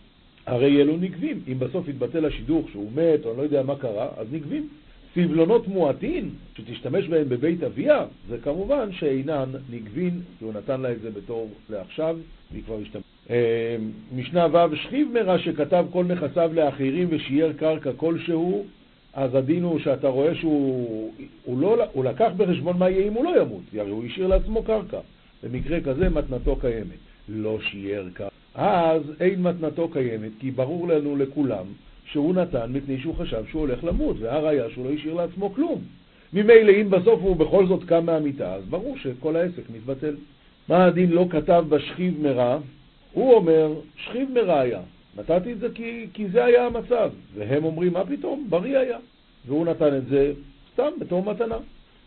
הרי 0.47 0.81
אלו 0.81 0.97
נגבים. 0.97 1.41
אם 1.49 1.59
בסוף 1.59 1.89
יתבטל 1.89 2.25
השידוך 2.25 2.71
שהוא 2.71 2.91
מת 2.95 3.25
או 3.25 3.31
אני 3.31 3.39
לא 3.39 3.43
יודע 3.43 3.63
מה 3.63 3.77
קרה, 3.77 4.09
אז 4.17 4.27
נגבים. 4.33 4.69
סבלונות 5.15 5.69
מועטין, 5.69 6.31
שתשתמש 6.57 7.09
בהם 7.09 7.29
בבית 7.29 7.63
אביה, 7.63 8.05
זה 8.29 8.39
כמובן 8.39 8.93
שאינן 8.93 9.53
נגבין, 9.71 10.21
כי 10.39 10.45
הוא 10.45 10.53
נתן 10.53 10.81
לה 10.81 10.93
את 10.93 11.01
זה 11.01 11.11
בתור 11.11 11.51
לעכשיו, 11.71 12.17
והיא 12.53 12.63
כבר 12.65 12.79
השתמשת. 12.83 13.07
אה, 13.31 13.77
משנה 14.15 14.47
ו' 14.53 14.77
שכיב 14.77 15.09
מרע 15.13 15.39
שכתב 15.39 15.87
כל 15.93 16.05
נכסיו 16.05 16.51
לאחרים 16.55 17.09
ושיער 17.11 17.53
קרקע 17.53 17.91
כלשהו, 17.97 18.67
אז 19.15 19.35
הדין 19.35 19.63
הוא 19.63 19.79
שאתה 19.79 20.09
רואה 20.09 20.35
שהוא 20.35 21.13
הוא 21.45 21.61
לא, 21.61 21.85
הוא 21.93 22.05
לקח 22.05 22.31
בחשבון 22.37 22.79
מה 22.79 22.91
יהיה 22.91 23.09
אם 23.09 23.13
הוא 23.13 23.25
לא 23.25 23.41
ימות, 23.41 23.63
הרי 23.79 23.91
הוא 23.91 24.05
השאיר 24.05 24.27
לעצמו 24.27 24.63
קרקע. 24.63 24.99
במקרה 25.43 25.81
כזה 25.81 26.09
מתנתו 26.09 26.57
קיימת. 26.57 26.99
לא 27.29 27.59
שיער 27.61 28.09
קרקע. 28.15 28.35
אז 28.55 29.03
אין 29.21 29.43
מתנתו 29.43 29.89
קיימת, 29.89 30.31
כי 30.41 30.51
ברור 30.51 30.89
לנו 30.89 31.17
לכולם 31.17 31.65
שהוא 32.13 32.35
נתן 32.35 32.73
מפני 32.73 32.99
שהוא 32.99 33.15
חשב 33.15 33.43
שהוא 33.51 33.61
הולך 33.61 33.85
למות, 33.85 34.17
והראיה 34.21 34.71
שהוא 34.71 34.85
לא 34.85 34.91
השאיר 34.91 35.15
לעצמו 35.15 35.55
כלום. 35.55 35.81
ממילא 36.33 36.73
אם 36.81 36.91
בסוף 36.91 37.21
הוא 37.23 37.37
בכל 37.37 37.67
זאת 37.67 37.85
קם 37.85 38.07
מהמיטה, 38.07 38.55
אז 38.55 38.65
ברור 38.65 38.97
שכל 38.99 39.37
העסק 39.37 39.71
מתבטל. 39.75 40.17
מה 40.69 40.85
הדין 40.85 41.11
לא 41.11 41.27
כתב 41.31 41.65
בשכיב 41.69 42.23
מרע? 42.23 42.59
הוא 43.13 43.35
אומר, 43.35 43.73
שכיב 43.97 44.31
מראיה. 44.35 44.81
נתתי 45.17 45.53
את 45.53 45.59
זה 45.59 45.69
כי, 45.75 46.07
כי 46.13 46.29
זה 46.29 46.45
היה 46.45 46.67
המצב. 46.67 47.11
והם 47.35 47.65
אומרים, 47.65 47.93
מה 47.93 48.07
פתאום, 48.07 48.47
בריא 48.49 48.79
היה. 48.79 48.99
והוא 49.47 49.67
נתן 49.67 49.97
את 49.97 50.07
זה 50.07 50.33
סתם 50.73 50.91
בתור 51.01 51.25
מתנה. 51.25 51.57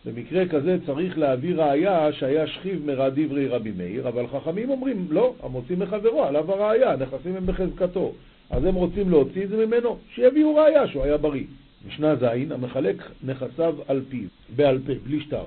במקרה 0.05 0.47
כזה 0.47 0.77
צריך 0.85 1.17
להביא 1.17 1.55
ראיה 1.55 2.13
שהיה 2.13 2.47
שכיב 2.47 2.85
מרע 2.85 3.09
דברי 3.09 3.47
רבי 3.47 3.71
מאיר, 3.77 4.07
אבל 4.07 4.27
חכמים 4.27 4.69
אומרים, 4.69 5.07
לא, 5.09 5.33
המוציא 5.43 5.77
מחברו, 5.77 6.23
עליו 6.23 6.51
הראיה, 6.51 6.93
הנכסים 6.93 7.35
הם 7.35 7.45
בחזקתו. 7.45 8.11
אז 8.49 8.65
הם 8.65 8.75
רוצים 8.75 9.09
להוציא 9.09 9.43
את 9.43 9.49
זה 9.49 9.65
ממנו, 9.65 9.97
שיביאו 10.15 10.55
ראיה 10.55 10.87
שהוא 10.87 11.03
היה 11.03 11.17
בריא. 11.17 11.43
משנה 11.87 12.15
ז', 12.15 12.51
המחלק 12.51 12.95
נכסיו 13.23 13.75
על 13.87 14.01
פיו, 14.09 14.27
בעל 14.55 14.79
פה, 14.85 14.93
בלי 15.05 15.19
שטר. 15.19 15.43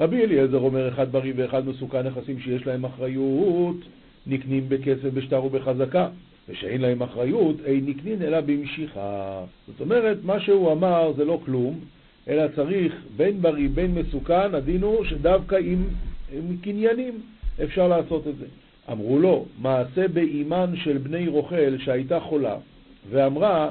רבי 0.00 0.24
אליעזר 0.24 0.58
אומר, 0.58 0.88
אחד 0.88 1.12
בריא 1.12 1.32
ואחד 1.36 1.68
מסוכן 1.68 2.06
נכסים 2.06 2.40
שיש 2.40 2.66
להם 2.66 2.84
אחריות, 2.84 3.76
נקנים 4.26 4.68
בכסף, 4.68 5.08
בשטר 5.14 5.44
ובחזקה, 5.44 6.08
ושאין 6.48 6.80
להם 6.80 7.02
אחריות, 7.02 7.56
אין 7.64 7.86
נקנין 7.86 8.22
אלא 8.22 8.40
במשיכה. 8.40 9.44
זאת 9.66 9.80
אומרת, 9.80 10.18
מה 10.24 10.40
שהוא 10.40 10.72
אמר 10.72 11.12
זה 11.16 11.24
לא 11.24 11.40
כלום, 11.44 11.80
אלא 12.28 12.42
צריך 12.56 12.94
בין 13.16 13.42
בריא 13.42 13.68
בין 13.74 13.94
מסוכן, 13.94 14.54
הדין 14.54 14.82
הוא 14.82 15.04
שדווקא 15.04 15.54
עם, 15.54 15.84
עם 16.32 16.56
קניינים 16.62 17.20
אפשר 17.62 17.88
לעשות 17.88 18.26
את 18.26 18.36
זה. 18.36 18.46
אמרו 18.92 19.18
לו, 19.18 19.46
מעשה 19.58 20.08
באימן 20.08 20.72
של 20.76 20.98
בני 20.98 21.28
רוכל 21.28 21.78
שהייתה 21.78 22.20
חולה, 22.20 22.56
ואמרה, 23.10 23.70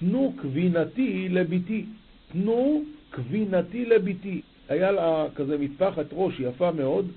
תנו 0.00 0.32
קבינתי 0.36 1.28
לביתי, 1.28 1.84
תנו 2.32 2.82
קבינתי 3.10 3.84
לביתי. 3.84 4.40
היה 4.68 4.92
לה 4.92 5.26
כזה 5.34 5.58
מטפחת 5.58 6.06
ראש 6.12 6.40
יפה 6.40 6.70
מאוד, 6.72 7.08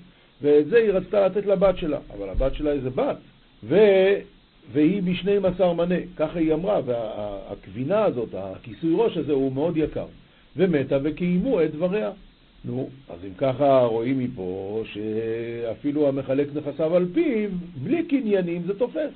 ואת 0.42 0.66
זה 0.66 0.76
היא 0.76 0.90
רצתה 0.90 1.26
לתת 1.26 1.46
לבת 1.46 1.78
שלה, 1.78 1.98
אבל 2.16 2.28
הבת 2.28 2.54
שלה 2.54 2.70
איזה 2.70 2.90
בת, 2.90 3.16
ו... 3.64 3.76
והיא 4.72 5.02
בשני 5.02 5.38
מסר 5.38 5.72
מנה, 5.72 5.94
ככה 6.16 6.38
היא 6.38 6.54
אמרה, 6.54 6.80
והקבינה 6.86 8.04
הזאת, 8.04 8.28
הכיסוי 8.34 8.94
ראש 8.96 9.16
הזה 9.16 9.32
הוא 9.32 9.52
מאוד 9.52 9.76
יקר, 9.76 10.06
ומתה 10.56 10.96
וקיימו 11.02 11.62
את 11.62 11.72
דבריה. 11.72 12.10
נו, 12.64 12.88
אז 13.08 13.18
אם 13.24 13.34
ככה 13.38 13.80
רואים 13.84 14.18
מפה 14.18 14.82
שאפילו 14.92 16.08
המחלק 16.08 16.48
נכסיו 16.54 16.96
על 16.96 17.06
פיו, 17.14 17.50
בלי 17.82 18.02
קניינים 18.02 18.62
זה 18.66 18.78
תופס. 18.78 19.10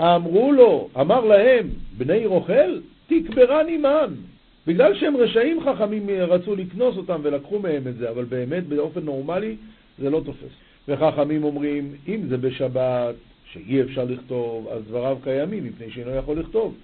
אמרו 0.00 0.52
לו, 0.52 0.88
אמר 1.00 1.24
להם, 1.24 1.68
בני 1.96 2.26
רוכל, 2.26 2.80
תקברני 3.06 3.76
מן. 3.76 4.14
בגלל 4.66 4.94
שהם 4.94 5.16
רשעים 5.16 5.60
חכמים 5.60 6.06
רצו 6.10 6.56
לקנוס 6.56 6.96
אותם 6.96 7.20
ולקחו 7.22 7.58
מהם 7.58 7.88
את 7.88 7.96
זה, 7.96 8.10
אבל 8.10 8.24
באמת 8.24 8.66
באופן 8.66 9.00
נורמלי 9.00 9.56
זה 9.98 10.10
לא 10.10 10.20
תופס. 10.24 10.52
וחכמים 10.88 11.44
אומרים, 11.44 11.92
אם 12.08 12.20
זה 12.28 12.36
בשבת, 12.36 13.14
שאי 13.52 13.82
אפשר 13.82 14.04
לכתוב, 14.04 14.68
אז 14.68 14.82
דבריו 14.88 15.18
קיימים, 15.24 15.64
מפני 15.64 15.90
שאינו 15.90 16.14
יכול 16.14 16.38
לכתוב. 16.38 16.74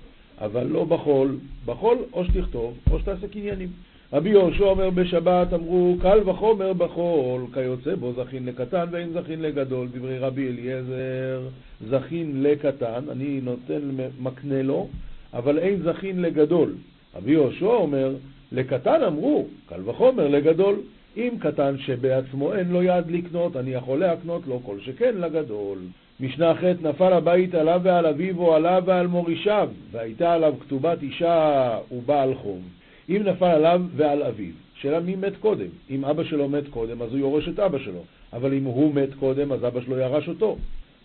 אבל 0.40 0.66
לא 0.66 0.84
בחול, 0.84 1.36
בחול 1.64 1.98
או 2.12 2.24
שתכתוב 2.24 2.78
או 2.90 2.98
שתעשה 2.98 3.28
קניינים. 3.28 3.68
רבי 4.12 4.30
יהושע 4.30 4.64
אומר 4.64 4.90
בשבת, 4.90 5.52
אמרו 5.52 5.96
קל 6.02 6.18
וחומר 6.26 6.72
בחול, 6.72 7.42
כיוצא 7.54 7.94
בו 7.94 8.12
זכין 8.12 8.46
לקטן 8.46 8.86
ואין 8.90 9.12
זכין 9.12 9.42
לגדול. 9.42 9.88
דברי 9.92 10.18
רבי 10.18 10.48
אליעזר, 10.48 11.40
זכין 11.88 12.42
לקטן, 12.42 13.04
אני 13.10 13.40
נותן, 13.42 13.80
מקנה 14.20 14.62
לו, 14.62 14.88
אבל 15.34 15.58
אין 15.58 15.82
זכין 15.82 16.22
לגדול. 16.22 16.74
רבי 17.16 17.32
יהושע 17.32 17.66
אומר, 17.66 18.14
לקטן 18.52 19.02
אמרו, 19.02 19.46
קל 19.68 19.80
וחומר 19.88 20.28
לגדול. 20.28 20.76
אם 21.16 21.30
קטן 21.40 21.78
שבעצמו 21.78 22.54
אין 22.54 22.68
לו 22.70 22.82
יד 22.82 23.10
לקנות, 23.10 23.56
אני 23.56 23.70
יכול 23.70 23.98
להקנות 23.98 24.42
לו 24.46 24.60
כל 24.64 24.76
שכן 24.80 25.14
לגדול. 25.16 25.78
משנה 26.20 26.54
ח' 26.54 26.64
נפל 26.82 27.12
הבית 27.12 27.54
עליו 27.54 27.80
ועל 27.84 28.06
אביו 28.06 28.38
או 28.38 28.54
עליו 28.54 28.82
ועל 28.86 29.06
מורישיו, 29.06 29.68
והייתה 29.90 30.32
עליו 30.32 30.54
כתובת 30.60 31.02
אישה 31.02 31.78
ובעל 31.92 32.34
חום. 32.34 32.79
אם 33.10 33.22
נפל 33.24 33.46
עליו 33.46 33.82
ועל 33.96 34.22
אביו, 34.22 34.52
שאלה 34.74 35.00
מי 35.00 35.16
מת 35.16 35.36
קודם. 35.40 35.66
אם 35.90 36.04
אבא 36.04 36.24
שלו 36.24 36.48
מת 36.48 36.68
קודם, 36.68 37.02
אז 37.02 37.10
הוא 37.10 37.18
יורש 37.18 37.48
את 37.48 37.58
אבא 37.58 37.78
שלו. 37.78 38.00
אבל 38.32 38.54
אם 38.54 38.64
הוא 38.64 38.94
מת 38.94 39.14
קודם, 39.14 39.52
אז 39.52 39.64
אבא 39.64 39.80
שלו 39.80 39.98
ירש 39.98 40.28
אותו. 40.28 40.56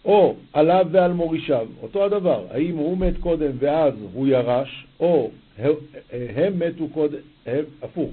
או 0.06 0.36
עליו 0.54 0.88
ועל 0.91 1.13
מורישיו, 1.13 1.68
אותו 1.82 2.06
הדבר. 2.06 2.44
האם 2.52 2.76
הוא 2.76 2.98
מת 2.98 3.18
קודם 3.18 3.52
ואז 3.60 3.94
הוא 4.13 4.28
ירש, 4.28 4.86
או 5.00 5.30
הם 6.10 6.60
מתו 6.60 6.88
קודם, 6.88 7.18
הפוך. 7.82 8.10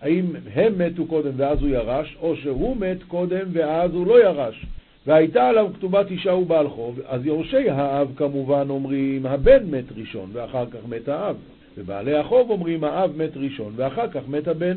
האם 0.00 0.24
הם 0.54 0.78
מתו 0.78 1.06
קודם 1.06 1.30
ואז 1.36 1.62
הוא 1.62 1.68
ירש, 1.68 2.16
או 2.20 2.36
שהוא 2.36 2.76
מת 2.76 3.02
קודם 3.02 3.46
ואז 3.52 3.94
הוא 3.94 4.06
לא 4.06 4.24
ירש. 4.24 4.66
והייתה 5.06 5.48
עליו 5.48 5.68
כתובת 5.74 6.10
אישה 6.10 6.34
ובעל 6.34 6.68
חוב, 6.68 7.00
אז 7.06 7.26
יורשי 7.26 7.70
האב 7.70 8.12
כמובן 8.16 8.70
אומרים 8.70 9.26
הבן 9.26 9.70
מת 9.70 9.84
ראשון 9.96 10.30
ואחר 10.32 10.66
כך 10.66 10.78
מת 10.88 11.08
האב. 11.08 11.36
ובעלי 11.76 12.16
החוב 12.16 12.50
אומרים 12.50 12.84
האב 12.84 13.16
מת 13.16 13.36
ראשון 13.36 13.72
ואחר 13.76 14.08
כך 14.08 14.28
מת 14.28 14.48
הבן, 14.48 14.76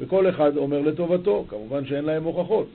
וכל 0.00 0.28
אחד 0.28 0.56
אומר 0.56 0.80
לטובתו, 0.80 1.44
כמובן 1.48 1.86
שאין 1.86 2.04
להם 2.04 2.24
הוכחות. 2.24 2.68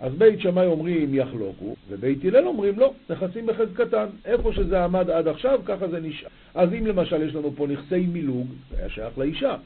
אז 0.00 0.12
בית 0.14 0.40
שמאי 0.40 0.66
אומרים 0.66 1.14
יחלוקו, 1.14 1.74
ובית 1.88 2.24
הלל 2.24 2.46
אומרים 2.46 2.78
לא, 2.78 2.92
נכסים 3.10 3.46
בחזקתן. 3.46 4.06
איפה 4.24 4.52
שזה 4.52 4.84
עמד 4.84 5.10
עד 5.10 5.28
עכשיו, 5.28 5.60
ככה 5.64 5.88
זה 5.88 6.00
נשאר. 6.00 6.28
אז 6.54 6.68
אם 6.78 6.86
למשל 6.86 7.22
יש 7.22 7.34
לנו 7.34 7.52
פה 7.56 7.66
נכסי 7.66 8.06
מילוג, 8.06 8.46
זה 8.70 8.76
היה 8.78 8.88
שייך 8.88 9.18
לאישה. 9.18 9.56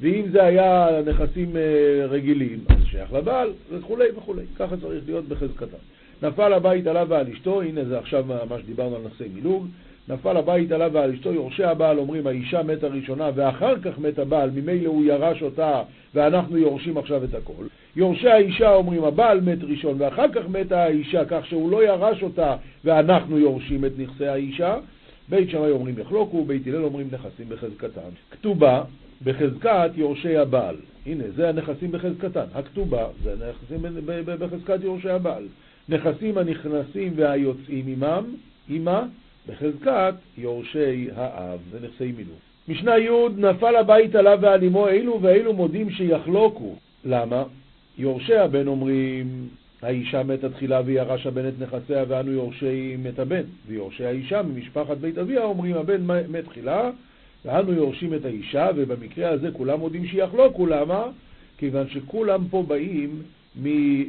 ואם 0.00 0.24
זה 0.32 0.44
היה 0.44 0.88
נכסים 1.06 1.56
אה, 1.56 2.06
רגילים, 2.06 2.58
אז 2.68 2.76
שייך 2.84 3.12
לבעל, 3.12 3.52
וכולי 3.70 4.08
וכולי. 4.16 4.42
ככה 4.58 4.76
צריך 4.76 5.02
להיות 5.06 5.24
בחזקתן. 5.28 5.76
נפל 6.22 6.52
הבית 6.52 6.86
עליו 6.86 7.06
ועל 7.10 7.26
אשתו, 7.26 7.62
הנה 7.62 7.84
זה 7.84 7.98
עכשיו 7.98 8.24
מה 8.48 8.58
שדיברנו 8.58 8.96
על 8.96 9.02
נכסי 9.02 9.28
מילוג, 9.34 9.66
נפל 10.08 10.36
הבית 10.36 10.72
עליו 10.72 10.90
ועל 10.92 11.12
אשתו, 11.12 11.32
יורשי 11.32 11.64
הבעל 11.64 11.98
אומרים 11.98 12.26
האישה 12.26 12.62
מתה 12.62 12.86
ראשונה 12.86 13.30
ואחר 13.34 13.78
כך 13.78 13.98
מת 13.98 14.18
הבעל, 14.18 14.50
ממילא 14.50 14.88
הוא 14.88 15.04
ירש 15.04 15.42
אותה 15.42 15.82
ואנחנו 16.14 16.58
יורשים 16.58 16.98
עכשיו 16.98 17.24
את 17.24 17.34
הכל. 17.34 17.64
יורשי 17.96 18.28
האישה 18.28 18.74
אומרים 18.74 19.04
הבעל 19.04 19.40
מת 19.40 19.58
ראשון 19.62 19.94
ואחר 19.98 20.32
כך 20.32 20.48
מתה 20.48 20.82
האישה 20.82 21.24
כך 21.24 21.46
שהוא 21.46 21.70
לא 21.70 21.84
ירש 21.84 22.22
אותה 22.22 22.56
ואנחנו 22.84 23.38
יורשים 23.38 23.84
את 23.84 23.92
נכסי 23.98 24.26
האישה. 24.26 24.76
בית 25.28 25.50
שמאי 25.50 25.70
אומרים 25.70 25.98
יחלוקו, 25.98 26.44
בית 26.44 26.66
הלל 26.66 26.84
אומרים 26.84 27.08
נכסים 27.12 27.48
בחזקתם. 27.48 28.10
כתובה 28.30 28.82
בחזקת 29.24 29.90
יורשי 29.94 30.36
הבעל. 30.36 30.76
הנה, 31.06 31.24
זה 31.36 31.48
הנכסים 31.48 31.92
בחזקתן. 31.92 32.44
הכתובה 32.54 33.06
זה 33.22 33.32
הנכסים 33.32 34.06
בחזקת 34.24 34.78
יורשי 34.82 35.10
הבעל. 35.10 35.42
נכסים 35.88 36.38
הנכנסים 36.38 37.12
והיוצאים 37.16 37.84
עמם, 37.88 38.24
עמה, 38.68 39.06
בחזקת 39.48 40.14
יורשי 40.38 41.08
האב, 41.16 41.60
זה 41.70 41.78
נכסי 41.86 42.12
מילואים. 42.12 42.50
משנה 42.68 42.98
י' 42.98 43.10
נפל 43.36 43.76
הבית 43.76 44.14
עליו 44.14 44.38
ועלימו 44.42 44.88
אילו 44.88 45.18
ואילו 45.22 45.52
מודים 45.52 45.90
שיחלוקו. 45.90 46.74
למה? 47.04 47.44
יורשי 47.98 48.36
הבן 48.36 48.66
אומרים 48.66 49.48
האישה 49.82 50.22
מתה 50.22 50.50
תחילה 50.50 50.80
וירש 50.84 51.26
הבן 51.26 51.48
את 51.48 51.52
נכסיה 51.58 52.04
ואנו 52.08 52.32
יורשי 52.32 52.96
מת 52.98 53.18
הבן. 53.18 53.42
ויורשי 53.66 54.04
האישה 54.04 54.42
ממשפחת 54.42 54.96
בית 54.96 55.18
אביה 55.18 55.42
אומרים 55.42 55.76
הבן 55.76 56.06
מת 56.28 56.44
תחילה 56.44 56.90
ואנו 57.44 57.72
יורשים 57.72 58.14
את 58.14 58.24
האישה 58.24 58.68
ובמקרה 58.76 59.28
הזה 59.28 59.50
כולם 59.52 59.80
מודים 59.80 60.06
שיחלוקו. 60.06 60.66
למה? 60.66 61.06
כיוון 61.58 61.88
שכולם 61.88 62.44
פה 62.50 62.64
באים 62.68 63.22
מ- 63.62 64.04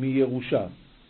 מירושה. 0.00 0.66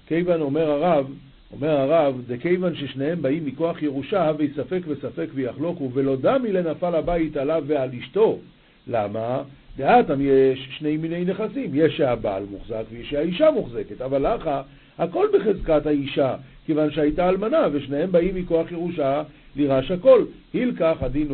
כיוון 0.07 0.41
אומר 0.41 0.71
הרב 0.71 1.07
אומר 1.53 1.71
הרב, 1.71 2.23
דכיוון 2.29 2.75
ששניהם 2.75 3.23
באים 3.23 3.47
מכוח 3.47 3.83
ירושה, 3.83 4.29
הווי 4.29 4.51
ספק 4.57 4.81
וספק 4.87 5.29
ויחלוקו, 5.35 5.91
ולא 5.95 6.17
דמי 6.17 6.53
לנפל 6.53 6.95
הבית 6.95 7.37
עליו 7.37 7.65
ועל 7.67 7.91
אשתו. 7.99 8.39
למה? 8.87 9.43
דעתם 9.77 10.21
יש 10.21 10.69
שני 10.79 10.97
מיני 10.97 11.25
נכסים, 11.25 11.71
יש 11.75 11.97
שהבעל 11.97 12.45
מוחזק 12.51 12.85
ויש 12.91 13.11
שהאישה 13.11 13.51
מוחזקת, 13.51 14.01
אבל 14.01 14.35
לכה 14.35 14.63
הכל 14.99 15.27
בחזקת 15.35 15.87
האישה, 15.87 16.35
כיוון 16.67 16.91
שהייתה 16.91 17.29
אלמנה, 17.29 17.67
ושניהם 17.73 18.13
באים 18.13 18.35
מכוח 18.35 18.73
ירושה 18.73 19.23
לירש 19.57 19.91
הכל. 19.91 20.25
הילקח 20.55 20.97
הדין 21.01 21.29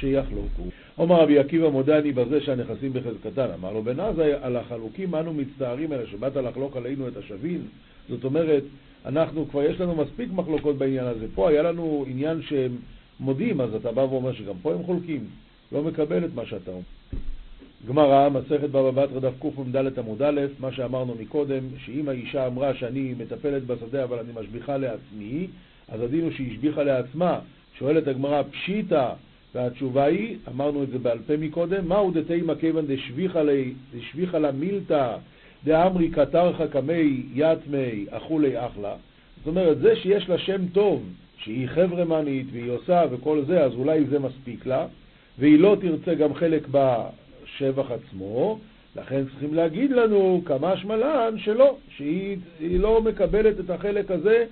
שיחלוקו. 0.00 0.62
אומר 0.98 1.22
רבי 1.22 1.38
עקיבא 1.38 1.68
מודה 1.68 1.98
אני 1.98 2.12
בזה 2.12 2.40
שהנכסים 2.40 2.92
בחזקתן. 2.92 3.46
אמר 3.54 3.72
לו 3.72 3.82
בן 3.82 4.00
עזאי, 4.00 4.32
על 4.42 4.56
החלוקים 4.56 5.14
אנו 5.14 5.34
מצטערים 5.34 5.92
אלא 5.92 6.06
שבאת 6.06 6.36
לחלוק 6.36 6.76
עלינו 6.76 7.08
את 7.08 7.16
השבין. 7.16 7.62
זאת 8.08 8.24
אומרת, 8.24 8.62
אנחנו, 9.06 9.48
כבר 9.48 9.62
יש 9.62 9.80
לנו 9.80 9.94
מספיק 9.94 10.28
מחלוקות 10.32 10.78
בעניין 10.78 11.04
הזה. 11.06 11.26
פה 11.34 11.50
היה 11.50 11.62
לנו 11.62 12.04
עניין 12.08 12.42
שהם 12.42 12.76
מודים, 13.20 13.60
אז 13.60 13.74
אתה 13.74 13.92
בא 13.92 14.00
ואומר 14.00 14.32
שגם 14.32 14.54
פה 14.62 14.74
הם 14.74 14.82
חולקים. 14.82 15.24
לא 15.72 15.82
מקבל 15.82 16.24
את 16.24 16.30
מה 16.34 16.46
שאתה 16.46 16.70
אומר. 16.70 16.82
גמרא, 17.88 18.28
מסכת 18.28 18.68
בבא 18.70 18.90
בתרא 18.90 19.20
דף 19.20 19.32
קע"ד 19.40 19.98
עמוד 19.98 20.22
א', 20.22 20.40
מה 20.60 20.72
שאמרנו 20.72 21.14
מקודם, 21.20 21.62
שאם 21.78 22.08
האישה 22.08 22.46
אמרה 22.46 22.74
שאני 22.74 23.14
מטפלת 23.18 23.66
בשדה 23.66 24.04
אבל 24.04 24.18
אני 24.18 24.28
משביחה 24.34 24.76
לעצמי, 24.76 25.46
אז 25.88 26.00
הדין 26.00 26.20
הוא 26.20 26.30
שהיא 26.30 26.52
השביחה 26.52 26.82
לעצמה. 26.82 27.38
שואלת 27.78 28.08
הגמרא, 28.08 28.42
פשיטא, 28.42 29.12
והתשובה 29.54 30.04
היא, 30.04 30.36
אמרנו 30.48 30.82
את 30.82 30.88
זה 30.90 30.98
בעל 30.98 31.18
פה 31.26 31.36
מקודם, 31.36 31.88
מהו 31.88 32.10
דתימא 32.10 32.54
כיוון 32.54 32.84
דשביחה 32.86 34.38
לה 34.38 34.52
מילתא 34.52 35.16
דאמרי 35.64 36.08
קטרחא 36.08 36.66
קמי 36.66 37.22
יתמי 37.34 38.06
אכולי 38.10 38.66
אחלה. 38.66 38.94
זאת 39.38 39.46
אומרת, 39.46 39.78
זה 39.78 39.96
שיש 39.96 40.28
לה 40.28 40.38
שם 40.38 40.66
טוב, 40.72 41.02
שהיא 41.38 41.68
חברמנית 41.68 42.46
והיא 42.52 42.70
עושה 42.70 43.04
וכל 43.10 43.42
זה, 43.46 43.64
אז 43.64 43.72
אולי 43.72 44.04
זה 44.04 44.18
מספיק 44.18 44.66
לה, 44.66 44.86
והיא 45.38 45.58
לא 45.58 45.76
תרצה 45.80 46.14
גם 46.14 46.34
חלק 46.34 46.68
בשבח 46.70 47.90
עצמו, 47.90 48.58
לכן 48.96 49.24
צריכים 49.24 49.54
להגיד 49.54 49.90
לנו 49.90 50.42
כמה 50.46 50.76
שמלן 50.76 51.34
שלא, 51.38 51.76
שהיא 51.96 52.36
לא 52.60 53.02
מקבלת 53.02 53.60
את 53.60 53.70
החלק 53.70 54.10
הזה, 54.10 54.44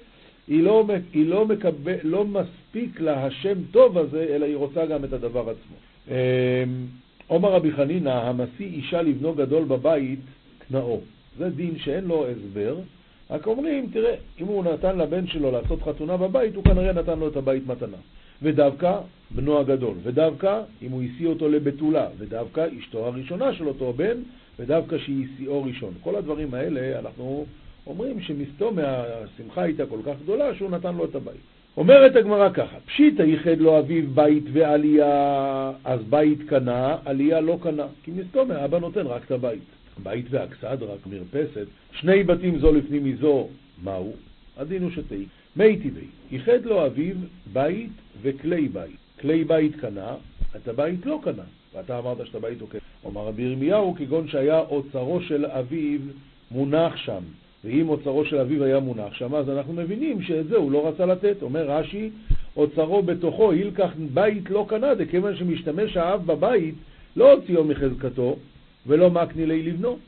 היא 0.49 0.63
לא, 0.63 0.87
היא 1.13 1.27
לא, 1.27 1.47
מקבל, 1.47 1.97
לא 2.03 2.25
מספיק 2.25 3.01
לה 3.01 3.27
השם 3.27 3.59
טוב 3.71 3.99
הזה, 3.99 4.27
אלא 4.31 4.47
היא 4.47 4.57
רוצה 4.57 4.87
גם 4.87 5.05
את 5.05 5.13
הדבר 5.13 5.41
עצמו. 5.41 5.77
אמ, 6.09 6.15
עומר 7.27 7.53
רבי 7.53 7.73
חנינא, 7.73 8.11
המשיא 8.11 8.67
אישה 8.67 9.03
לבנו 9.03 9.35
גדול 9.35 9.65
בבית, 9.65 10.21
קנאו. 10.69 11.01
זה 11.39 11.51
דין 11.51 11.79
שאין 11.79 12.05
לו 12.05 12.27
הסבר, 12.29 12.77
רק 13.31 13.47
אומרים, 13.47 13.89
תראה, 13.93 14.15
אם 14.41 14.47
הוא 14.47 14.65
נתן 14.65 14.99
לבן 14.99 15.27
שלו 15.27 15.51
לעשות 15.51 15.83
חתונה 15.83 16.17
בבית, 16.17 16.55
הוא 16.55 16.65
כנראה 16.65 16.93
נתן 16.93 17.19
לו 17.19 17.29
את 17.29 17.37
הבית 17.37 17.67
מתנה. 17.67 17.97
ודווקא 18.43 18.99
בנו 19.31 19.59
הגדול, 19.59 19.95
ודווקא 20.03 20.61
אם 20.83 20.91
הוא 20.91 21.03
השיא 21.03 21.27
אותו 21.27 21.49
לבתולה, 21.49 22.07
ודווקא 22.19 22.67
אשתו 22.79 23.07
הראשונה 23.07 23.55
של 23.55 23.69
אותו 23.69 23.93
בן, 23.93 24.17
ודווקא 24.59 24.99
שהיא 24.99 25.27
השיאו 25.35 25.65
ראשון. 25.65 25.95
כל 26.01 26.17
הדברים 26.17 26.55
האלה, 26.55 26.99
אנחנו 26.99 27.47
אומרים 27.87 28.21
שמסתום 28.21 28.77
מהשמחה 28.77 29.63
הייתה 29.63 29.87
כל 29.87 29.99
כך 30.07 30.15
גדולה 30.23 30.55
שהוא 30.55 30.71
נתן 30.71 30.95
לו 30.95 31.05
את 31.05 31.15
הבית. 31.15 31.41
אומרת 31.77 32.17
הגמרא 32.17 32.49
ככה, 32.49 32.77
פשיטא 32.87 33.23
ייחד 33.23 33.59
לו 33.59 33.79
אביו 33.79 34.11
בית 34.15 34.45
ועלייה, 34.53 35.73
אז 35.85 36.01
בית 36.11 36.39
קנה, 36.49 36.97
עלייה 37.05 37.41
לא 37.41 37.59
קנה, 37.63 37.87
כי 38.03 38.11
מסתום 38.11 38.51
האבא 38.51 38.79
נותן 38.79 39.07
רק 39.07 39.25
את 39.25 39.31
הבית. 39.31 39.63
בית 40.03 40.27
ואכסד, 40.31 40.83
רק 40.83 41.07
מרפסת, 41.07 41.67
שני 41.93 42.25
בתים 42.25 42.59
זו 42.59 42.73
לפני 42.73 42.99
מזו, 42.99 43.49
מהו? 43.83 44.13
הדין 44.57 44.83
הוא 44.83 44.91
שתי. 44.91 45.27
מי 45.57 45.77
טבעי, 45.77 46.07
ייחד 46.31 46.65
לו 46.65 46.87
אביו 46.87 47.17
בית 47.53 47.91
וכלי 48.23 48.69
בית. 48.69 48.97
כלי 49.21 49.45
בית 49.45 49.77
קנה, 49.77 50.15
את 50.57 50.69
הבית 50.69 51.07
לא 51.07 51.21
קנה, 51.23 51.43
ואתה 51.75 51.99
אמרת 51.99 52.27
שאת 52.27 52.35
הבית 52.35 52.61
הוא 52.61 52.69
קנה. 52.69 52.81
אומר 53.05 53.21
רבי 53.21 53.43
ירמיהו, 53.43 53.95
כגון 53.99 54.29
שהיה 54.29 54.59
אוצרו 54.59 55.21
של 55.21 55.47
אביו 55.47 56.01
מונח 56.51 56.97
שם, 56.97 57.23
ואם 57.65 57.89
אוצרו 57.89 58.25
של 58.25 58.39
אביו 58.39 58.65
היה 58.65 58.81
מונח 58.81 59.15
שם, 59.15 59.35
אז 59.35 59.51
אנחנו 59.51 59.73
מבינים 59.73 60.23
שאת 60.23 60.49
זה 60.49 60.57
הוא 60.57 60.73
לא 60.73 60.89
רצה 60.89 61.07
לתת. 61.07 61.43
אומר 61.43 61.71
רש"י, 61.71 62.11
אוצרו 62.57 63.03
בתוכו, 63.03 63.53
הילקח 63.53 63.91
בית 64.15 64.51
לא 64.51 64.67
קנה, 64.69 64.95
דכיוון 64.95 65.37
שמשתמש 65.37 65.97
האב 65.97 66.27
בבית, 66.27 66.75
לא 67.17 67.33
הוציאו 67.33 67.65
מחזקתו, 67.65 68.37
ולא 68.87 69.11
מקני 69.11 69.47
לי 69.47 69.63
לבנו. 69.63 69.99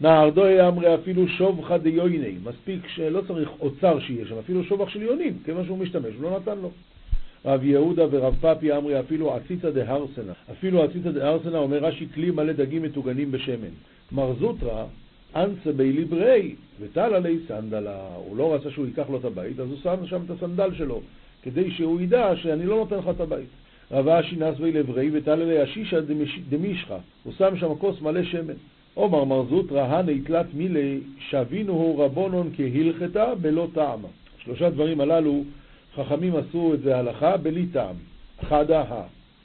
נהרדוי 0.00 0.68
אמרי 0.68 0.94
אפילו 0.94 1.28
שובחא 1.28 1.76
דיויני, 1.76 2.34
מספיק 2.44 2.88
שלא 2.88 3.20
צריך 3.28 3.50
אוצר 3.60 3.98
שיהיה 4.00 4.26
שם, 4.26 4.38
אפילו 4.38 4.64
שובח 4.64 4.88
של 4.88 5.02
יונים, 5.02 5.38
כיוון 5.44 5.66
שהוא 5.66 5.78
משתמש, 5.78 6.14
לא 6.20 6.36
נתן 6.36 6.58
לו. 6.58 6.70
רב 7.44 7.64
יהודה 7.64 8.04
ורב 8.10 8.36
פפי 8.40 8.72
אמרי 8.72 9.00
אפילו 9.00 9.34
עציתא 9.34 9.70
דהרסנה, 9.70 10.32
אפילו 10.50 10.82
עציתא 10.82 11.10
דהרסנה 11.10 11.58
אומר 11.58 11.78
רש"י 11.78 12.06
כלי 12.14 12.30
מלא 12.30 12.52
דגים 12.52 12.82
מטוגנים 12.82 13.32
בשמן. 13.32 13.74
מר 14.12 14.34
זוטרא 14.40 14.84
אנסה 15.36 15.72
בי 15.72 15.92
ליברי 15.92 16.54
וטל 16.80 17.14
עלי 17.14 17.38
סנדלה, 17.48 18.08
הוא 18.16 18.36
לא 18.36 18.54
רצה 18.54 18.70
שהוא 18.70 18.86
ייקח 18.86 19.10
לו 19.10 19.18
את 19.18 19.24
הבית, 19.24 19.60
אז 19.60 19.68
הוא 19.68 19.78
שם 19.82 20.06
שם 20.06 20.20
את 20.26 20.30
הסנדל 20.30 20.74
שלו, 20.74 21.00
כדי 21.42 21.70
שהוא 21.70 22.00
ידע 22.00 22.36
שאני 22.36 22.66
לא 22.66 22.76
נותן 22.76 22.98
לך 22.98 23.08
את 23.10 23.20
הבית. 23.20 23.48
רב 23.90 24.08
אשי 24.08 24.36
נסווי 24.36 24.72
לברי 24.72 25.10
ותל 25.12 25.30
אלי 25.30 25.58
השישא 25.58 26.00
דמישחא, 26.48 26.96
הוא 27.24 27.32
שם 27.38 27.56
שם 27.56 27.74
כוס 27.74 28.00
מלא 28.00 28.24
שמן. 28.24 28.54
עומר 28.94 29.24
מר 29.24 29.44
זוטרא 29.50 29.82
הנה 29.82 30.12
תלת 30.24 30.46
מילי 30.54 31.00
שבינו 31.18 31.98
רבונון 31.98 32.50
כהלכתה 32.56 33.34
בלא 33.34 33.68
טעם. 33.74 34.00
שלושה 34.38 34.70
דברים 34.70 35.00
הללו 35.00 35.44
חכמים 35.96 36.36
עשו 36.36 36.74
את 36.74 36.80
זה 36.80 36.96
הלכה 36.96 37.36
בלי 37.36 37.66
טעם. 37.66 37.96
חדה 38.42 38.80
ה. 38.80 39.02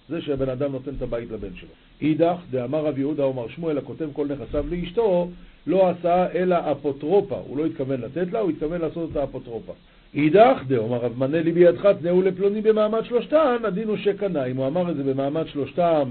זה 0.10 0.22
שהבן 0.22 0.50
אדם 0.50 0.72
נותן 0.72 0.92
את 0.98 1.02
הבית 1.02 1.32
לבן 1.32 1.56
שלו. 1.56 1.70
אידך, 2.02 2.36
דאמר 2.52 2.86
רב 2.86 2.98
יהודה 2.98 3.24
אומר 3.24 3.48
שמואל 3.48 3.78
הכותב 3.78 4.10
כל 4.14 4.28
נכסיו 4.28 4.66
לאשתו, 4.70 5.30
לא 5.68 5.90
עשה 5.90 6.32
אלא 6.32 6.56
אפוטרופה. 6.72 7.36
הוא 7.48 7.58
לא 7.58 7.66
התכוון 7.66 8.02
לתת 8.02 8.32
לה, 8.32 8.40
הוא 8.40 8.50
התכוון 8.50 8.82
לעשות 8.82 9.12
את 9.12 9.16
האפוטרופה. 9.16 9.74
אידך 10.14 10.62
דאמר 10.68 10.98
רב 10.98 11.18
מנה 11.18 11.42
לי 11.42 11.52
בידך 11.52 11.86
תנאו 11.86 12.22
לפלוני 12.22 12.62
במעמד 12.62 13.06
שלושתן, 13.06 13.58
הדין 13.64 13.88
הוא 13.88 13.98
שקנה. 13.98 14.46
אם 14.46 14.58
הוא 14.58 14.68
אמר 14.68 14.92
את 14.92 14.96
זה 14.96 15.04
במעמד 15.04 15.48
שלושתם, 15.48 16.10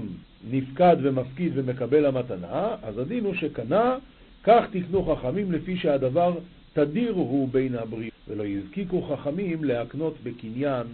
נפקד 0.51 0.97
ומפקיד 1.01 1.51
ומקבל 1.55 2.05
המתנה, 2.05 2.75
אז 2.83 2.97
הדין 2.97 3.25
הוא 3.25 3.33
שקנה, 3.33 3.95
כך 4.43 4.65
תקנו 4.71 5.03
חכמים 5.03 5.51
לפי 5.51 5.77
שהדבר 5.77 6.33
תדיר 6.73 7.11
הוא 7.11 7.49
בין 7.51 7.75
הברית, 7.75 8.13
ולא 8.27 8.43
יזקיקו 8.43 9.01
חכמים 9.01 9.63
להקנות 9.63 10.13
בקניין 10.23 10.87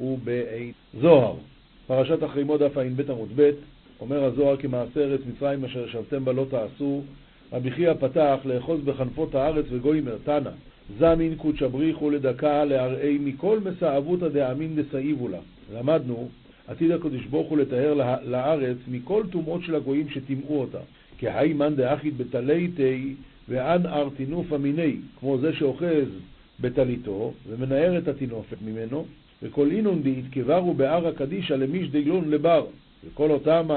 ובעין. 0.00 0.72
זוהר, 1.00 1.34
פרשת 1.86 2.24
אחרי 2.24 2.44
מוד 2.44 2.62
דף 2.62 2.76
ע"ב 2.76 3.10
עמוד 3.10 3.28
ב', 3.36 3.50
אומר 4.00 4.24
הזוהר 4.24 4.56
כמעשה 4.56 5.00
ארץ 5.00 5.20
מצרים 5.26 5.64
אשר 5.64 5.88
ישבתם 5.88 6.24
בה 6.24 6.32
לא 6.32 6.46
תעשו, 6.50 7.02
רבי 7.52 7.70
חייא 7.70 7.92
פתח 7.94 8.38
לאחוז 8.44 8.80
בחנפות 8.84 9.34
הארץ 9.34 9.64
וגוימר 9.70 10.16
תנא 10.24 10.50
זמין 10.98 11.34
קודשא 11.36 11.66
בריחו 11.66 12.10
לדקה 12.10 12.64
להראי 12.64 13.18
מכל 13.18 13.58
מסעבותא 13.60 14.28
דאמין 14.28 14.76
דסעיבו 14.76 15.28
לה. 15.28 15.38
למדנו, 15.74 16.28
עתיד 16.68 16.90
הקדוש 16.90 17.24
ברוך 17.26 17.48
הוא 17.48 17.58
לטהר 17.58 17.94
לארץ 18.24 18.76
מכל 18.88 19.22
טומאות 19.30 19.62
של 19.62 19.74
הגויים 19.74 20.08
שטימאו 20.08 20.60
אותה. 20.60 20.78
כהי 21.18 21.52
מאן 21.52 21.74
דאחית 21.74 22.16
בטליתי 22.16 23.14
ואן 23.48 23.86
ארטינוף 23.86 24.52
המיני, 24.52 24.96
כמו 25.20 25.38
זה 25.38 25.52
שאוחז 25.52 26.08
בטליתו 26.60 27.32
ומנער 27.48 27.98
את 27.98 28.08
הטינופת 28.08 28.56
ממנו, 28.66 29.04
וכל 29.42 29.70
אינון 29.70 30.02
דאיתקברו 30.02 30.74
בער 30.74 31.08
הקדישא 31.08 31.52
למיש 31.52 31.88
דגלון 31.88 32.30
לבר. 32.30 32.66
וכל 33.06 33.30
אותם 33.30 33.68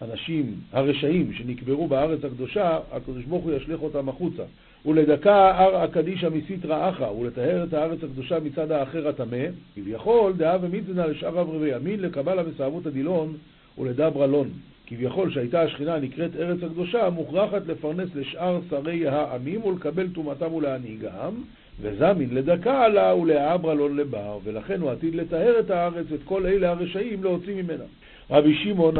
האנשים 0.00 0.54
הרשעים 0.72 1.32
שנקברו 1.32 1.88
בארץ 1.88 2.24
הקדושה, 2.24 2.78
הקדוש 2.92 3.24
ברוך 3.24 3.44
הוא 3.44 3.52
ישליך 3.52 3.82
אותם 3.82 4.08
החוצה. 4.08 4.42
ולדקה 4.86 5.58
אר 5.58 5.76
הקדישא 5.76 6.28
מסיתרא 6.34 6.90
אחא, 6.90 7.02
ולטהר 7.04 7.64
את 7.64 7.74
הארץ 7.74 7.98
הקדושה 8.04 8.40
מצד 8.40 8.70
האחר 8.70 9.08
הטמא, 9.08 9.46
כביכול 9.74 10.32
דאה 10.32 10.56
ומצנא 10.60 11.00
לשאר 11.00 11.40
אברבי 11.40 11.76
ימין 11.76 12.00
לקבלה 12.00 12.42
וסעבות 12.48 12.86
הדילון 12.86 13.36
ולדברה 13.78 14.26
לון. 14.26 14.48
כביכול 14.86 15.30
שהייתה 15.30 15.62
השכינה 15.62 15.98
נקראת 15.98 16.36
ארץ 16.36 16.62
הקדושה, 16.62 17.10
מוכרחת 17.10 17.66
לפרנס 17.66 18.08
לשאר 18.14 18.60
שרי 18.70 19.08
העמים 19.08 19.64
ולקבל 19.64 20.08
טומאתם 20.08 20.54
ולהנהיגם, 20.54 21.32
וזמין 21.80 22.34
לדקה 22.34 22.84
עלה 22.84 23.14
ולאברה 23.14 23.74
לא 23.74 23.90
לבר, 23.90 24.38
ולכן 24.44 24.80
הוא 24.80 24.90
עתיד 24.90 25.14
לטהר 25.14 25.60
את 25.60 25.70
הארץ, 25.70 26.06
את 26.14 26.20
כל 26.24 26.46
אלה 26.46 26.70
הרשעים 26.70 27.22
להוציא 27.22 27.62
ממנה. 27.62 27.84
רבי 28.30 28.54
שמעון 28.54 28.94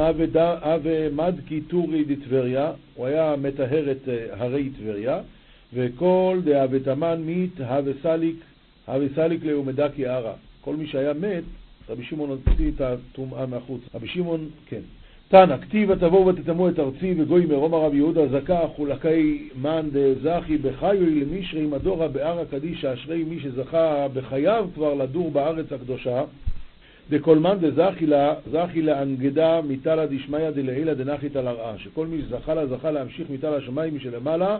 אבי 0.62 1.08
מדקי 1.12 1.60
טורי 1.60 2.04
דטבריה, 2.04 2.72
הוא 2.94 3.06
היה 3.06 3.34
מטהר 3.42 3.90
את 3.90 4.08
אה, 4.08 4.26
הרי 4.30 4.70
טבריה, 4.78 5.20
וכל 5.74 6.40
דאבתמן 6.44 7.22
מית 7.22 7.60
הווה 7.60 7.92
סליק, 8.02 8.36
הווה 8.86 9.06
סליק 9.14 9.44
לאומדקי 9.44 10.06
ערה. 10.06 10.32
כל 10.60 10.76
מי 10.76 10.86
שהיה 10.86 11.12
מת, 11.12 11.42
רבי 11.88 12.04
שמעון 12.04 12.30
הוציא 12.30 12.70
את 12.76 12.80
הטומאה 12.80 13.46
מהחוץ. 13.46 13.80
רבי 13.94 14.08
שמעון, 14.08 14.48
כן. 14.66 14.80
תנא, 15.28 15.56
כתיב 15.56 15.90
ותבואו 15.90 16.26
ותטמאו 16.26 16.68
את 16.68 16.78
ארצי 16.78 17.14
וגוי 17.18 17.46
מרום 17.46 17.74
הרב 17.74 17.94
יהודה 17.94 18.28
זכה 18.28 18.66
חולקי 18.76 19.48
מאן 19.62 19.88
דזכי 19.92 20.58
בחיוי 20.58 21.20
למישרי 21.20 21.66
מדורה 21.66 22.08
בערא 22.08 22.44
קדישא 22.44 22.94
אשרי 22.94 23.24
מי 23.24 23.40
שזכה 23.40 24.06
בחייו 24.14 24.68
כבר 24.74 24.94
לדור 24.94 25.30
בארץ 25.30 25.72
הקדושה 25.72 26.24
דכל 27.10 27.38
מאן 27.38 27.58
דזכי 27.58 28.06
לה, 28.06 28.34
זכי 28.50 28.82
לאנגדה 28.82 29.60
מתלא 29.68 30.06
דשמיא 30.06 30.50
דלעילא 30.50 30.92
על 31.34 31.48
הרעה 31.48 31.78
שכל 31.78 32.06
מי 32.06 32.22
שזכה 32.22 32.54
לה 32.54 32.66
זכה 32.66 32.90
להמשיך 32.90 33.30
מתל 33.30 33.54
השמיים 33.54 33.96
משלמעלה 33.96 34.58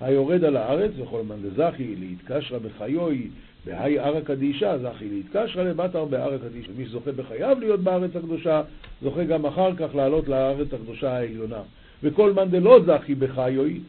היורד 0.00 0.44
על 0.44 0.56
הארץ 0.56 0.90
וכל 0.98 1.22
מאן 1.28 1.36
דזכי 1.42 1.94
להתקשרה 1.96 2.58
בחיוי 2.58 3.28
בהאי 3.66 3.98
ערא 3.98 4.20
קדישא 4.20 4.76
זכי 4.78 5.08
להתקשרא 5.08 5.64
לבתר 5.64 6.04
בערא 6.04 6.38
קדישא. 6.38 6.70
מי 6.76 6.86
שזוכה 6.86 7.12
בחייו 7.12 7.56
להיות 7.60 7.80
בארץ 7.80 8.16
הקדושה, 8.16 8.62
זוכה 9.02 9.24
גם 9.24 9.46
אחר 9.46 9.74
כך 9.76 9.94
לעלות 9.94 10.28
לארץ 10.28 10.68
הקדושה 10.72 11.12
העליונה. 11.16 11.60
וכל 12.02 12.32
מאן 12.32 12.48
דלא 12.50 12.80
זכי 12.86 13.14
בחיוי, 13.14 13.80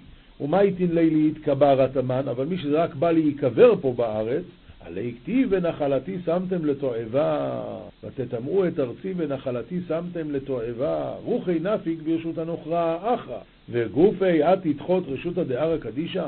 ומה 0.42 0.64
יתין 0.64 0.96
לי 0.96 1.10
להתקברת 1.10 1.98
המן, 1.98 2.24
אבל 2.30 2.46
מי 2.46 2.58
שרק 2.58 2.96
בא 2.96 3.12
להיקבר 3.12 3.76
פה 3.82 3.94
בארץ, 3.98 4.44
עלי 4.86 5.14
כתיב 5.22 5.48
ונחלתי 5.52 6.18
שמתם 6.26 6.66
לתועבה, 6.66 7.62
ותטמאו 8.04 8.68
את 8.68 8.80
ארצי 8.80 9.14
ונחלתי 9.18 9.80
שמתם 9.88 10.32
לתועבה, 10.32 11.14
רוחי 11.24 11.60
נפיק 11.62 12.00
ברשות 12.02 12.38
הנוכרה 12.38 13.16
אחרא, 13.16 13.40
וגופי 13.70 14.44
את 14.44 14.60
תדחות 14.62 15.04
רשותא 15.08 15.44
דערא 15.44 15.78
קדישא. 15.78 16.28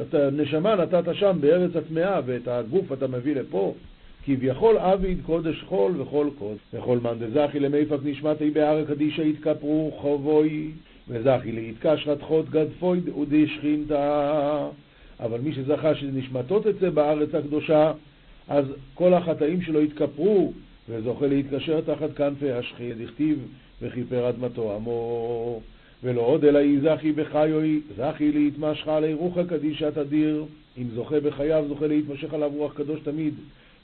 את 0.00 0.14
הנשמה 0.14 0.74
נתת 0.74 1.14
שם 1.14 1.36
בארץ 1.40 1.76
הטמאה, 1.76 2.20
ואת 2.26 2.48
הגוף 2.48 2.92
אתה 2.92 3.06
מביא 3.06 3.34
לפה. 3.34 3.74
כביכול 4.24 4.78
עביד 4.78 5.18
קודש 5.26 5.62
חול 5.62 6.00
וכל 6.00 6.28
קוד. 6.38 6.56
וכל 6.74 6.98
מאן 6.98 7.18
דזכי 7.18 7.60
למיפק 7.60 7.98
נשמתי 8.04 8.50
בהר 8.50 8.84
קדישא 8.84 9.20
יתכפרו 9.20 9.92
חובוי, 10.00 10.70
וזכי 11.08 11.52
להתקשרת 11.52 12.22
חוד 12.22 12.50
גדפוי 12.50 13.00
ודשכינתא. 13.20 14.68
אבל 15.22 15.40
מי 15.40 15.52
שזכה 15.52 15.94
שנשמתו 15.94 16.60
תצא 16.60 16.90
בארץ 16.90 17.34
הקדושה, 17.34 17.92
אז 18.48 18.64
כל 18.94 19.14
החטאים 19.14 19.62
שלו 19.62 19.80
יתכפרו, 19.80 20.52
וזוכה 20.88 21.26
להתקשר 21.26 21.80
תחת 21.80 22.12
כנפי 22.16 22.52
השכין, 22.52 22.92
דכתיב 23.04 23.38
וכיפר 23.82 24.28
אדמתו 24.28 24.76
עמו. 24.76 25.60
ולא 26.04 26.20
עוד 26.20 26.44
אלא 26.44 26.58
היא 26.58 26.80
זכי 26.80 27.12
בחיוי, 27.12 27.80
זכי 27.96 28.32
להתמשך 28.32 28.88
עלי 28.88 29.14
רוחא 29.14 29.42
קדישא 29.44 29.90
תדיר, 29.90 30.44
אם 30.78 30.86
זוכה 30.94 31.20
בחייו 31.20 31.64
זוכה 31.68 31.86
להתמשך 31.86 32.34
עליו 32.34 32.50
רוח 32.56 32.72
קדוש 32.74 33.00
תמיד. 33.00 33.34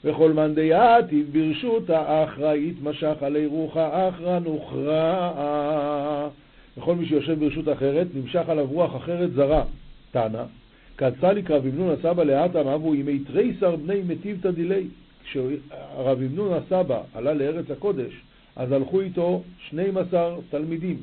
וכל 0.03 0.33
מאן 0.33 0.55
דייתיב 0.55 1.29
ברשות 1.31 1.89
האחרא 1.89 2.53
יתמשך 2.53 3.15
עלי 3.21 3.45
רוחא 3.45 4.09
אחרא 4.09 4.39
נוכרא. 4.39 6.29
וכל 6.77 6.95
מי 6.95 7.05
שיושב 7.05 7.39
ברשות 7.39 7.69
אחרת, 7.69 8.07
נמשך 8.13 8.49
עליו 8.49 8.65
רוח 8.65 8.95
אחרת 8.95 9.33
זרה. 9.33 9.63
תנא, 10.11 10.43
כצליק 10.97 11.51
רב 11.51 11.65
אמנון 11.65 11.89
הסבא 11.89 12.23
לאטם 12.23 12.67
אבו 12.67 12.95
ימי 12.95 13.19
תריסר 13.19 13.75
בני 13.75 14.01
מטיבתא 14.07 14.51
דילי. 14.51 14.87
כשרב 15.23 16.21
אמנון 16.21 16.53
הסבא 16.53 17.01
עלה 17.13 17.33
לארץ 17.33 17.71
הקודש, 17.71 18.13
אז 18.55 18.71
הלכו 18.71 19.01
איתו 19.01 19.41
12 19.67 20.35
תלמידים. 20.49 20.97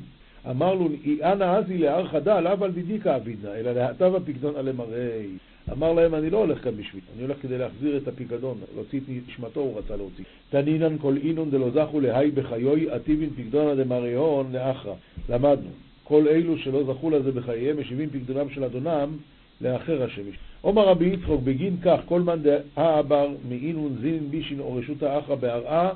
אמר 0.49 0.73
לו, 0.73 0.89
אנא 1.23 1.43
עזי 1.43 1.77
להר 1.77 2.07
חדל, 2.07 2.39
לאו 2.39 2.65
על 2.65 2.71
דידיקה 2.71 3.15
אבידנא, 3.15 3.49
אלא 3.55 3.71
להטב 3.71 4.15
הפיקדון 4.15 4.55
עלי 4.55 4.71
מראי. 4.71 5.27
אמר 5.71 5.93
להם, 5.93 6.15
אני 6.15 6.29
לא 6.29 6.37
הולך 6.37 6.63
כאן 6.63 6.71
בשביל, 6.71 7.01
אני 7.15 7.23
הולך 7.23 7.37
כדי 7.41 7.57
להחזיר 7.57 7.97
את 7.97 8.07
הפיקדון, 8.07 8.57
להוציא 8.75 8.99
את 8.99 9.03
נשמתו 9.27 9.59
הוא 9.59 9.77
רצה 9.77 9.95
להוציא. 9.95 10.23
תנינן 10.49 10.97
כל 10.97 11.17
אינון 11.23 11.51
דלא 11.51 11.69
זכו 11.69 11.99
להי 11.99 12.31
בחיוי, 12.31 12.89
עטיבין 12.89 13.29
פיקדונא 13.35 13.83
דמריאון 13.83 14.51
לאחרא. 14.51 14.93
למדנו, 15.29 15.69
כל 16.03 16.27
אלו 16.27 16.57
שלא 16.57 16.83
זכו 16.83 17.09
לזה 17.09 17.31
בחייהם, 17.31 17.79
משיבים 17.79 18.09
פיקדונם 18.09 18.49
של 18.49 18.63
אדונם 18.63 19.17
לאחר 19.61 20.03
השמש. 20.03 20.35
עומר 20.61 20.87
רבי 20.87 21.05
יצחוק, 21.05 21.41
בגין 21.43 21.77
כך, 21.83 21.99
כל 22.05 22.21
מאן 22.21 22.39
דהאבר 22.41 23.29
מאינון 23.49 23.95
זינין 24.01 24.31
בישין 24.31 24.59
או 24.59 24.75
רשות 24.75 25.03
האחרא 25.03 25.35
בהרעה, 25.35 25.89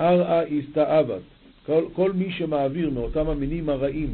ארעה 0.00 0.42
הסתאבת. 0.42 1.22
כל, 1.66 1.84
כל 1.92 2.12
מי 2.12 2.32
שמעביר 2.32 2.90
מאותם 2.90 3.28
המינים 3.28 3.68
הרעים 3.68 4.10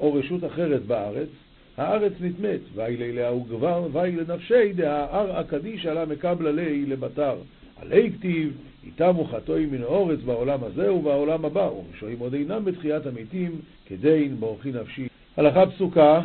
או 0.00 0.14
רשות 0.14 0.44
אחרת 0.44 0.82
בארץ, 0.86 1.28
הארץ 1.76 2.12
נטמאת, 2.20 2.60
ואי 2.74 2.96
ליה 2.96 3.28
הוא 3.28 3.46
גבר, 3.48 3.86
ואי 3.92 4.12
לנפשי 4.12 4.72
דהאר 4.72 5.38
הקדיש 5.38 5.86
עלה 5.86 6.04
מקבלה 6.04 6.52
לי 6.52 6.86
לבתר. 6.86 7.34
עלי 7.80 8.10
כתיב, 8.12 8.52
איתם 8.86 9.12
חטואי 9.30 9.66
מן 9.66 9.82
האורץ 9.82 10.18
בעולם 10.20 10.64
הזה 10.64 10.92
ובעולם 10.92 11.44
הבא, 11.44 11.70
ומשאים 11.70 12.18
עוד 12.18 12.34
אינם 12.34 12.64
בתחיית 12.64 13.06
המתים, 13.06 13.60
כדין 13.86 14.36
בורכי 14.36 14.72
נפשי. 14.72 15.08
הלכה 15.36 15.66
פסוקה, 15.66 16.20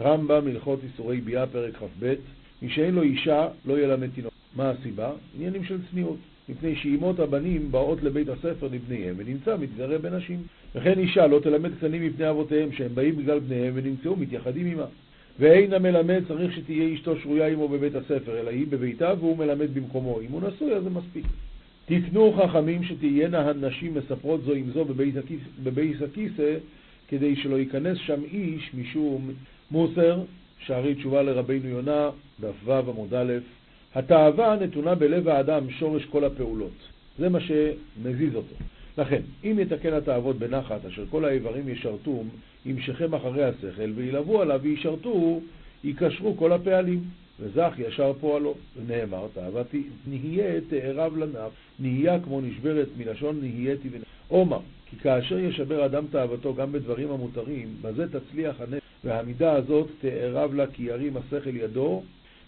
רמב"ם, 0.00 0.46
הלכות 0.46 0.80
איסורי 0.84 1.20
ביאה, 1.20 1.46
פרק 1.46 1.76
כ"ב, 1.76 2.14
מי 2.62 2.68
שאין 2.70 2.94
לו 2.94 3.02
אישה, 3.02 3.48
לא 3.66 3.80
ילמד 3.80 4.08
תינוק. 4.14 4.32
מה 4.56 4.70
הסיבה? 4.70 5.10
עניינים 5.36 5.64
של 5.64 5.78
צניעות. 5.90 6.18
מפני 6.48 6.76
שאימות 6.76 7.20
הבנים 7.20 7.72
באות 7.72 8.02
לבית 8.02 8.28
הספר 8.28 8.68
לבניהם, 8.72 9.14
ונמצא 9.18 9.56
מתגרה 9.56 9.98
בנשים. 9.98 10.42
וכן 10.74 10.98
אישה 10.98 11.26
לא 11.26 11.40
תלמד 11.40 11.74
קטנים 11.74 12.06
מפני 12.06 12.30
אבותיהם, 12.30 12.72
שהם 12.72 12.94
באים 12.94 13.16
בגלל 13.16 13.38
בניהם, 13.38 13.72
ונמצאו 13.76 14.16
מתייחדים 14.16 14.66
עמה. 14.66 14.86
ואין 15.38 15.72
המלמד 15.72 16.22
צריך 16.28 16.56
שתהיה 16.56 16.94
אשתו 16.94 17.16
שרויה 17.16 17.46
עמו 17.46 17.68
בבית 17.68 17.94
הספר, 17.94 18.40
אלא 18.40 18.50
היא 18.50 18.66
בביתה 18.70 19.12
והוא 19.18 19.38
מלמד 19.38 19.74
במקומו. 19.74 20.20
אם 20.20 20.32
הוא 20.32 20.42
נשוי 20.48 20.74
אז 20.74 20.82
זה 20.82 20.90
מספיק. 20.90 21.26
תקנו 21.86 22.32
חכמים 22.32 22.84
שתהיינה 22.84 23.50
הנשים 23.50 23.94
מספרות 23.94 24.44
זו 24.44 24.52
עם 24.52 24.70
זו 24.70 24.84
בבייס 25.62 26.02
הכיסא, 26.02 26.56
כדי 27.08 27.36
שלא 27.36 27.58
ייכנס 27.58 27.98
שם 27.98 28.20
איש 28.32 28.70
משום 28.74 29.30
מוסר, 29.72 30.20
שערי 30.66 30.94
תשובה 30.94 31.22
לרבינו 31.22 31.68
יונה, 31.68 32.10
דף 32.40 32.54
ו 32.64 32.72
עמוד 32.72 33.14
א', 33.14 33.32
התאווה 33.94 34.56
נתונה 34.56 34.94
בלב 34.94 35.28
האדם 35.28 35.70
שורש 35.70 36.04
כל 36.04 36.24
הפעולות. 36.24 36.88
זה 37.18 37.28
מה 37.28 37.38
שמזיז 37.40 38.34
אותו. 38.34 38.54
לכן, 38.98 39.20
אם 39.44 39.58
יתקן 39.58 39.92
התאוות 39.92 40.38
בנחת, 40.38 40.84
אשר 40.84 41.04
כל 41.10 41.24
האיברים 41.24 41.68
ישרתו, 41.68 42.22
ימשכם 42.66 43.14
אחרי 43.14 43.44
השכל, 43.44 43.90
וילוו 43.94 44.40
עליו 44.40 44.60
וישרתו, 44.62 45.40
יקשרו 45.84 46.36
כל 46.36 46.52
הפעלים. 46.52 47.04
וזך 47.40 47.72
ישר 47.78 48.12
פועלו. 48.20 48.54
ונאמר, 48.76 49.26
תאווה 49.34 49.62
נהיה 50.06 50.60
תארב 50.68 51.16
לנף, 51.16 51.52
נהיה 51.78 52.20
כמו 52.20 52.40
נשברת 52.40 52.88
מלשון 52.96 53.40
נהייתי 53.40 53.88
ונ... 53.92 54.02
עומר, 54.28 54.58
כי 54.90 54.96
כאשר 54.96 55.38
ישבר 55.38 55.86
אדם 55.86 56.04
תאוותו 56.10 56.54
גם 56.54 56.72
בדברים 56.72 57.10
המותרים, 57.10 57.68
בזה 57.82 58.06
תצליח 58.08 58.60
הנפש, 58.60 58.81
והמידה 59.04 59.52
הזאת 59.52 59.88
תארב 60.00 60.54
לה 60.54 60.66
כי 60.66 60.82
ירים 60.82 61.16
השכל 61.16 61.56
ידו, 61.56 62.02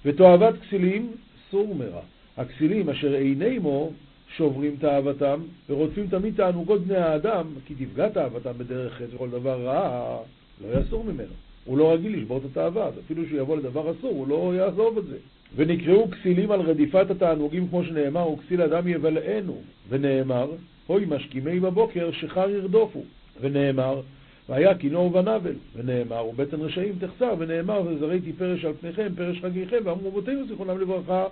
ותאוות 0.05 0.55
כסילים 0.59 1.13
סור 1.51 1.75
מרע. 1.75 2.01
הכסילים 2.37 2.91
אשר 2.91 3.13
עיני 3.13 3.59
מו 3.59 3.93
שוברים 4.37 4.77
תאוותם 4.77 5.41
ורודפים 5.69 6.07
תמיד 6.07 6.35
תענוגות 6.37 6.87
בני 6.87 6.97
האדם, 6.97 7.47
כי 7.67 7.75
תפגע 7.75 8.09
תאוותם 8.09 8.53
בדרך 8.59 8.93
חטא 8.93 9.15
וכל 9.15 9.31
דבר 9.31 9.63
רע, 9.63 10.19
לא 10.61 10.81
יסור 10.81 11.05
ממנו. 11.05 11.33
הוא 11.65 11.79
לא 11.79 11.93
רגיל 11.93 12.17
לשבור 12.17 12.39
את 12.39 12.43
התאווה, 12.51 12.87
אז 12.87 12.95
אפילו 13.05 13.27
שהוא 13.27 13.39
יבוא 13.39 13.57
לדבר 13.57 13.91
אסור, 13.91 14.11
הוא 14.11 14.29
לא 14.29 14.53
יעזוב 14.57 14.99
את 14.99 15.07
זה. 15.07 15.17
ונקראו 15.57 16.11
כסילים 16.11 16.51
על 16.51 16.61
רדיפת 16.61 17.11
התענוגים, 17.11 17.69
כמו 17.69 17.85
שנאמר, 17.85 18.31
וכסיל 18.31 18.63
אדם 18.63 18.89
יבלענו. 18.89 19.63
ונאמר, 19.89 20.51
הוי 20.87 21.05
משכימי 21.09 21.61
בבוקר 21.61 22.11
שחר 22.13 22.51
ירדופו. 22.51 23.03
ונאמר, 23.41 24.01
והיה 24.49 24.75
כינור 24.75 25.17
ונבל, 25.17 25.55
ונאמר, 25.77 26.27
ובטן 26.27 26.61
רשעים 26.61 26.95
תחסר, 26.99 27.35
ונאמר, 27.39 27.83
וזריתי 27.87 28.33
פרש 28.33 28.65
על 28.65 28.73
פניכם, 28.81 29.09
פרש 29.17 29.41
חגיכם, 29.41 29.77
ואמרו 29.85 30.09
רבותינו 30.09 30.47
זיכרונם 30.47 30.81
לברכה, 30.81 31.27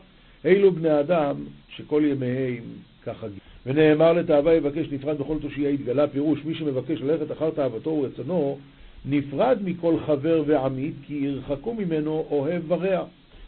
אלו 0.45 0.73
בני 0.73 1.01
אדם 1.01 1.37
שכל 1.69 2.03
ימיהם 2.05 2.65
ככה 3.03 3.29
גיל. 3.29 3.39
ונאמר 3.67 4.13
לתאווה 4.13 4.55
יבקש 4.55 4.87
נפרד 4.93 5.19
בכל 5.19 5.37
תושייה 5.41 5.71
יתגלה, 5.71 6.09
פירוש 6.09 6.45
מי 6.45 6.55
שמבקש 6.55 7.01
ללכת 7.01 7.33
אחר 7.33 7.51
תאוותו 7.51 7.91
ורצונו, 7.91 8.59
נפרד 9.05 9.59
מכל 9.65 9.95
חבר 10.07 10.43
ועמית, 10.47 10.95
כי 11.07 11.15
ירחקו 11.15 11.75
ממנו 11.75 12.27
אוהב 12.31 12.73
ורע. 12.73 13.05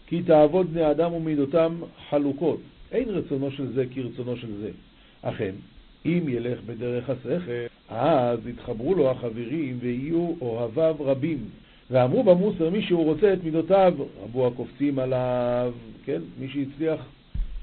כי 0.06 0.22
תאוות 0.22 0.66
בני 0.66 0.90
אדם 0.90 1.12
ומידותם 1.12 1.74
חלוקות, 2.10 2.60
אין 2.92 3.08
רצונו 3.08 3.50
של 3.50 3.72
זה 3.72 3.84
כרצונו 3.94 4.36
של 4.36 4.56
זה. 4.60 4.70
אכן, 5.22 5.54
אם 6.06 6.24
ילך 6.28 6.58
בדרך 6.66 7.10
השכל, 7.10 7.73
אז 7.88 8.46
יתחברו 8.46 8.94
לו 8.94 9.10
החברים 9.10 9.78
ויהיו 9.80 10.34
אוהביו 10.40 10.96
רבים, 11.00 11.38
ואמרו 11.90 12.22
במוסר, 12.22 12.70
מי 12.70 12.82
שהוא 12.82 13.04
רוצה 13.04 13.32
את 13.32 13.44
מידותיו, 13.44 13.94
רבו 14.22 14.46
הקופצים 14.46 14.98
עליו, 14.98 15.72
כן? 16.04 16.20
מי 16.40 16.48
שהצליח 16.48 17.00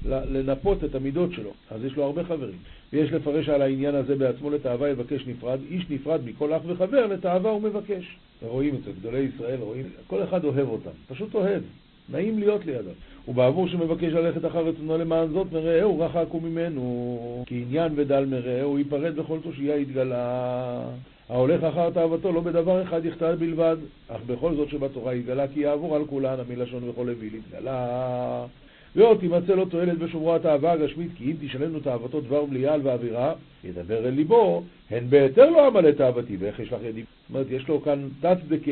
לנפות 0.04 0.84
את 0.84 0.94
המידות 0.94 1.32
שלו, 1.32 1.50
אז 1.70 1.84
יש 1.84 1.96
לו 1.96 2.04
הרבה 2.04 2.24
חברים. 2.24 2.58
ויש 2.92 3.12
לפרש 3.12 3.48
על 3.48 3.62
העניין 3.62 3.94
הזה 3.94 4.16
בעצמו 4.16 4.50
לתאווה 4.50 4.88
יבקש 4.88 5.26
נפרד, 5.26 5.58
איש 5.70 5.84
נפרד 5.90 6.20
מכל 6.24 6.52
אח 6.52 6.62
וחבר, 6.66 7.06
לתאווה 7.06 7.50
הוא 7.50 7.62
מבקש. 7.62 8.16
רואים 8.42 8.74
את 8.74 8.84
זה, 8.84 8.90
גדולי 8.92 9.28
ישראל 9.36 9.58
רואים, 9.58 9.86
כל 10.06 10.22
אחד 10.22 10.44
אוהב 10.44 10.68
אותם, 10.68 10.90
פשוט 11.08 11.34
אוהב, 11.34 11.62
נעים 12.08 12.38
להיות 12.38 12.66
לידם. 12.66 12.94
ובעבור 13.28 13.68
שמבקש 13.68 14.12
ללכת 14.12 14.46
אחר 14.46 14.66
רצונו 14.66 14.98
למען 14.98 15.28
זאת 15.28 15.52
מרעהו 15.52 16.00
רחק 16.00 16.26
ממנו, 16.42 17.44
כי 17.46 17.64
עניין 17.68 17.92
ודל 17.96 18.24
מרעהו 18.24 18.78
ייפרד 18.78 19.16
בכל 19.16 19.38
תושייה 19.42 19.76
יתגלה. 19.76 20.80
ההולך 21.28 21.64
אחר 21.64 21.90
תאוותו 21.90 22.32
לא 22.32 22.40
בדבר 22.40 22.82
אחד 22.82 23.04
יחטא 23.04 23.34
בלבד, 23.34 23.76
אך 24.08 24.20
בכל 24.26 24.54
זאת 24.54 24.68
שבתורה 24.68 25.14
יתגלה 25.14 25.48
כי 25.48 25.60
יעבור 25.60 25.96
על 25.96 26.04
כולן 26.04 26.36
המלשון 26.40 26.88
וכל 26.88 27.08
אוויל 27.08 27.34
יתגלה. 27.34 28.44
ועוד 28.96 29.18
תימצא 29.18 29.54
לו 29.54 29.64
תועלת 29.64 29.98
בשומרו 29.98 30.34
התאווה 30.34 30.72
הגשמית, 30.72 31.10
כי 31.16 31.24
אם 31.24 31.36
תשלמנו 31.40 31.80
תאוותו 31.80 32.20
דבר 32.20 32.44
מליאה 32.44 32.76
ואווירה, 32.82 33.32
ידבר 33.64 33.98
אל 33.98 34.14
ליבו, 34.14 34.62
הן 34.90 35.04
בהיתר 35.08 35.50
לא 35.50 35.66
עמלה 35.66 35.92
תאוותי, 35.92 36.36
ואיך 36.38 36.60
יש 36.60 36.72
לך 36.72 36.78
ידים? 36.84 37.04
זאת 37.04 37.34
אומרת, 37.34 37.46
יש 37.50 37.68
לו 37.68 37.82
כאן 37.82 38.08
תת 38.20 38.36
דקה 38.48 38.70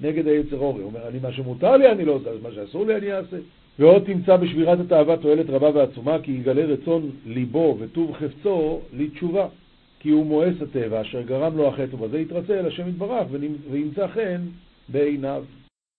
נגד 0.00 0.28
היצר 0.28 0.58
אורי. 0.58 0.82
הוא 0.82 0.90
אומר, 0.90 1.08
אני 1.08 1.18
מה 1.22 1.32
שמותר 1.32 1.76
לי 1.76 1.92
אני 1.92 2.04
לא 2.04 2.12
עושה, 2.12 2.30
אז 2.30 2.42
מה 2.42 2.48
שאסור 2.52 2.86
לי 2.86 2.96
אני 2.96 3.12
אעשה. 3.12 3.36
ועוד 3.78 4.02
תמצא 4.04 4.36
בשבירת 4.36 4.80
התאווה 4.80 5.16
תועלת 5.16 5.50
רבה 5.50 5.70
ועצומה, 5.74 6.16
כי 6.22 6.32
יגלה 6.32 6.64
רצון 6.64 7.10
ליבו 7.26 7.76
וטוב 7.80 8.12
חפצו 8.12 8.80
לתשובה. 8.92 9.46
כי 10.00 10.10
הוא 10.10 10.26
מואס 10.26 10.62
הטבע 10.62 11.00
אשר 11.00 11.22
גרם 11.22 11.56
לו 11.56 11.68
החטא, 11.68 11.94
ובזה 11.94 12.20
יתרצה 12.20 12.60
אל 12.60 12.66
השם 12.66 12.88
יתברך 12.88 13.26
וימצא 13.70 14.06
חן 14.06 14.40
בעיניו. 14.88 15.44